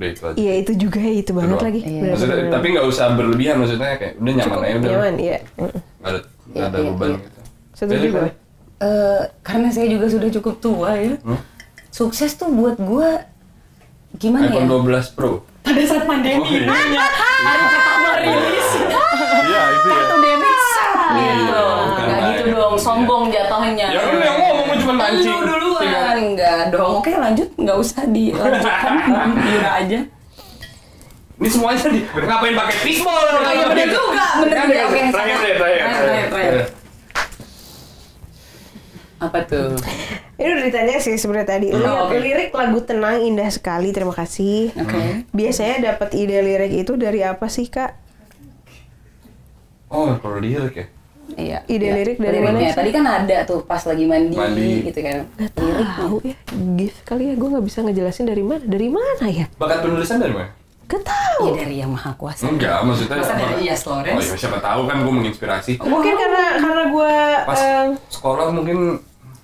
[0.00, 0.34] Udah itu aja.
[0.34, 1.66] Iya itu juga itu banget doang.
[1.66, 1.80] lagi.
[1.82, 2.00] Iya.
[2.08, 4.88] Maksudnya, bener, tapi nggak usah berlebihan maksudnya kayak udah nyaman Cukup aja udah.
[4.88, 5.36] nyaman, iya.
[5.52, 7.18] Nggak ada nggak ada Iya, iya, beban iya.
[7.20, 7.40] gitu.
[7.70, 8.28] Setuju Jadi, gue.
[8.80, 11.14] eh, karena saya juga sudah cukup tua ya.
[11.20, 11.40] Hmm?
[11.90, 13.28] Sukses tuh buat gua
[14.16, 14.98] gimana iPhone ya?
[15.04, 15.30] 12 Pro.
[15.60, 16.64] Pada saat pandemi Oh, iya.
[16.64, 18.68] hanya hari pertama rilis.
[18.80, 19.96] Iya itu ya.
[20.00, 21.60] Kartu debit sah, Iya,
[22.60, 23.88] dong, sombong jatuhnya.
[23.88, 25.32] Ya kan lu yang ngomong gua cuma mancing.
[25.32, 25.80] Lu duluan.
[25.80, 26.92] Tinggal- Enggak dong.
[27.00, 28.92] Oke lanjut, nggak usah dilanjutkan.
[29.50, 30.00] Yura aja.
[31.40, 33.16] Ini semuanya di ngapain pakai fishball?
[33.16, 34.82] Oh, iya, bener juga, bener Kan, juga.
[34.84, 36.54] Oke, Terakhir deh, terakhir.
[39.18, 39.76] Apa tuh?
[40.36, 41.68] Ini udah ditanya sih sebenarnya tadi.
[41.70, 42.16] Oh, Lirik, oke.
[42.18, 43.88] lirik lagu tenang indah sekali.
[43.90, 44.72] Terima kasih.
[44.74, 45.28] Oke.
[45.30, 47.96] Biasanya dapat ide lirik itu dari apa sih kak?
[49.88, 50.86] Oh, kalau lirik ya.
[51.34, 51.58] Iya.
[51.64, 51.92] Ide iya.
[51.94, 52.52] lirik dari Liriknya.
[52.52, 52.78] mana sih?
[52.78, 54.70] Tadi kan ada tuh pas lagi mandi, Mandi.
[54.84, 55.18] gitu kan.
[55.36, 56.36] Gak tahu ya.
[56.76, 57.34] Gift kali ya.
[57.34, 58.62] Gue nggak bisa ngejelasin dari mana.
[58.62, 59.46] Dari mana ya?
[59.54, 60.50] Bakat penulisan dari mana?
[60.86, 61.42] Gak tahu.
[61.46, 62.42] Iya dari yang maha kuasa.
[62.44, 64.16] Enggak, maksudnya Masa dari Yes Lawrence?
[64.16, 65.72] Oh iya, siapa tahu kan gue menginspirasi.
[65.78, 67.12] Mungkin karena karena gue
[67.46, 67.60] Pas
[68.10, 68.78] sekolah mungkin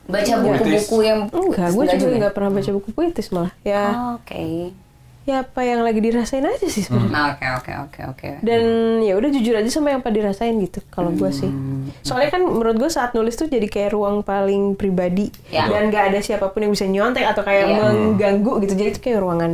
[0.07, 2.14] Baca buku-buku yang enggak, gue juga juga.
[2.22, 3.51] nggak pernah baca buku puitis malah.
[3.62, 4.70] Ya, Oh, Oke.
[5.27, 7.11] Ya apa yang lagi dirasain aja sih sebenarnya.
[7.11, 8.29] Nah, oke oke oke oke.
[8.41, 8.62] Dan
[9.01, 11.51] ya udah jujur aja sama yang apa dirasain gitu kalau gue sih.
[12.01, 15.66] Soalnya kan menurut gue saat nulis tuh jadi kayak ruang paling pribadi Ya.
[15.66, 17.74] dan gak ada siapa pun yang bisa nyontek atau kayak Iya.
[17.77, 18.72] mengganggu gitu.
[18.77, 19.53] Jadi itu kayak ruangan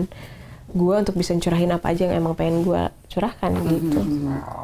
[0.72, 4.00] gue untuk bisa curahin apa aja yang emang pengen gue curahkan gitu.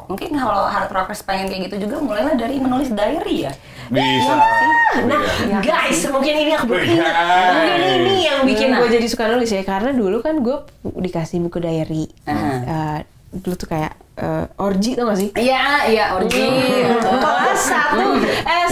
[0.05, 3.53] Mungkin kalau hard rockers pengen kayak gitu juga mulailah dari menulis diary ya.
[3.87, 4.33] bisa.
[5.05, 5.61] Nah, Iya.
[5.61, 7.13] guys, mungkin ini aku baru ingat.
[7.51, 8.81] Mungkin ini yang bikin Nah.
[8.81, 9.61] gue jadi suka nulis ya.
[9.61, 12.09] Karena dulu kan gue dikasih buku diary.
[12.25, 12.49] Aha.
[12.59, 12.99] Eh,
[13.29, 15.29] dulu tuh kayak eh, orgi tau gak sih?
[15.37, 16.43] Iya, iya, orgi.
[16.99, 18.17] Kelas satu.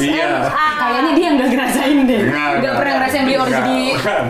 [0.02, 0.66] SMA.
[0.78, 2.20] Kayaknya dia nggak ngerasain deh.
[2.26, 3.78] Enggak, Nggak pernah ngerasain beli orgi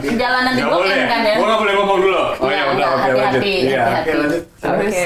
[0.03, 1.36] di jalanan di Blok M kan ya.
[1.39, 2.21] Gue nggak boleh ngomong dulu.
[2.38, 3.41] Oh ya Iya, udah, enggak, oke lanjut.
[3.43, 4.43] Iya, oke lanjut.
[4.57, 5.05] Oke.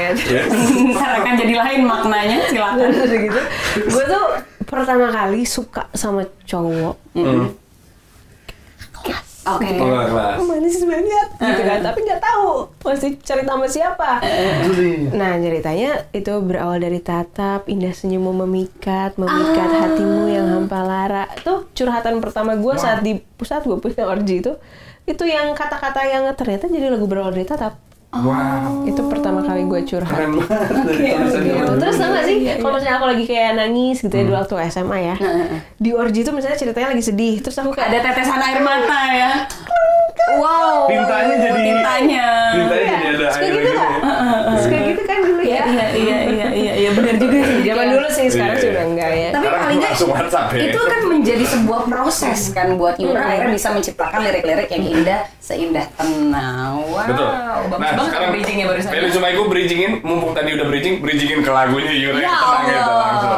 [0.92, 2.90] Ntar akan jadi lain maknanya, silakan.
[3.08, 3.42] Gitu.
[3.88, 4.26] Gue tuh
[4.66, 6.96] pertama kali suka sama cowok.
[7.14, 7.52] Hmm.
[9.42, 9.74] Oke.
[9.82, 10.38] Oh, nggak kelas.
[10.46, 11.80] Manis banget gitu kan.
[11.82, 14.22] Tapi nggak tahu mesti cerita sama siapa.
[15.18, 21.26] Nah ceritanya itu berawal dari tatap, indah senyummu memikat, memikat hatimu yang hampa lara.
[21.34, 24.54] Itu curhatan pertama gue saat di pusat gue punya orgi itu.
[25.10, 27.91] Itu yang kata-kata yang ternyata jadi lagu berawal dari tatap.
[28.12, 28.84] Wow.
[28.84, 30.12] Itu pertama kali gue curhat.
[30.12, 30.68] Keren banget
[31.00, 31.40] Gitu.
[31.40, 34.98] zaman Terus gak sih, kalau misalnya aku lagi kayak nangis gitu ya dulu waktu SMA
[35.02, 35.16] ya,
[35.78, 39.32] di orgi itu misalnya ceritanya lagi sedih, terus aku kayak Ada tetesan air mata ya.
[40.32, 40.86] Wow.
[40.86, 42.28] Tintanya jadi Tintanya.
[42.54, 43.72] Tintanya jadi ada Suka air gitu gitu.
[43.74, 43.92] gak?
[44.60, 45.62] Suka gitu kan dulu ya?
[45.62, 47.58] Iya, iya, iya, iya, iya, benar juga sih.
[47.64, 48.64] Zaman dulu sih, sekarang Iya.
[48.64, 49.30] sudah enggak ya.
[49.32, 50.60] Tapi paling nggak langsung WhatsApp ya.
[50.68, 55.86] itu kan menjadi sebuah proses kan buat Yura akhirnya bisa menciptakan lirik-lirik yang indah seindah
[55.92, 56.74] tenang.
[56.86, 57.08] Wow.
[57.08, 57.30] Betul.
[57.74, 58.90] Nah, banget sekarang bridgingnya barusan.
[58.90, 62.82] Feli cuma aku bridgingin, mumpung tadi udah bridging, bridgingin ke lagunya Yura Ya tenang gitu
[62.82, 63.00] Allah.
[63.00, 63.32] langsung.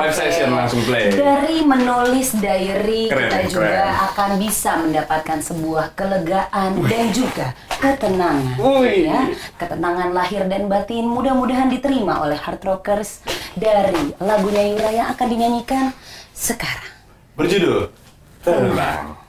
[0.00, 0.16] Live Oke.
[0.16, 1.04] session langsung play.
[1.12, 4.06] Dari menulis diary Keren, kita juga keren.
[4.08, 7.46] akan bisa mendapatkan sebuah kelegaan dan juga
[7.76, 8.56] ketenangan.
[8.56, 9.04] Wih.
[9.04, 9.20] Ya,
[9.54, 13.20] ketenangan lahir dan batin mudah-mudahan diterima oleh hard rockers
[13.52, 15.84] dari lagunya Yura yang akan dinyanyikan
[16.32, 16.88] sekarang.
[17.36, 17.92] Berjudul
[18.40, 19.20] Tenang.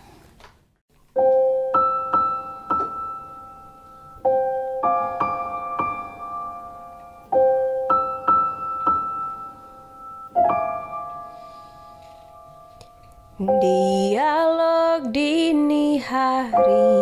[13.42, 16.94] Dialog dini hari.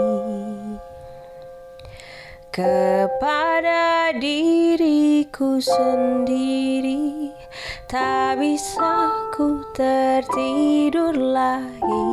[2.47, 7.35] Kepada diriku sendiri
[7.91, 12.07] tak bisa ku tertidur lagi.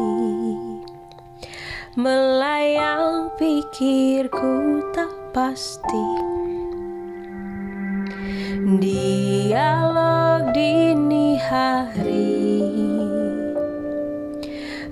[1.95, 6.07] Melayang pikirku tak pasti.
[8.83, 12.46] Dialog dini hari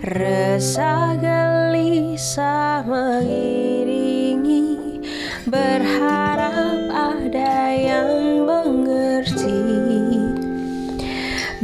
[0.05, 4.61] Resah gelisah mengiringi
[5.49, 9.65] Berharap ada yang mengerti.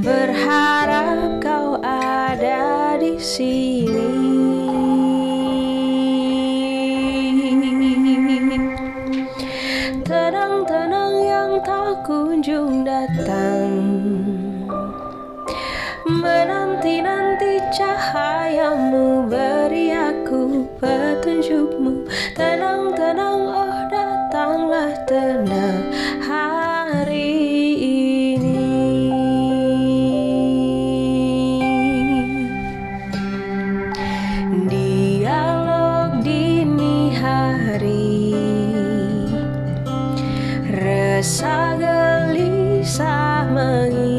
[0.01, 4.09] Berharap kau ada di sini.
[10.01, 13.80] Tenang-tenang yang tak kunjung datang
[17.71, 22.03] cahayamu beri aku petunjukmu.
[22.35, 25.87] Tenang tenang oh datanglah tenang
[26.19, 27.39] hari
[27.79, 28.67] ini.
[34.67, 38.35] Dialog dini hari.
[40.71, 44.10] Resah gelisah mengingat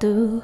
[0.00, 0.42] sedih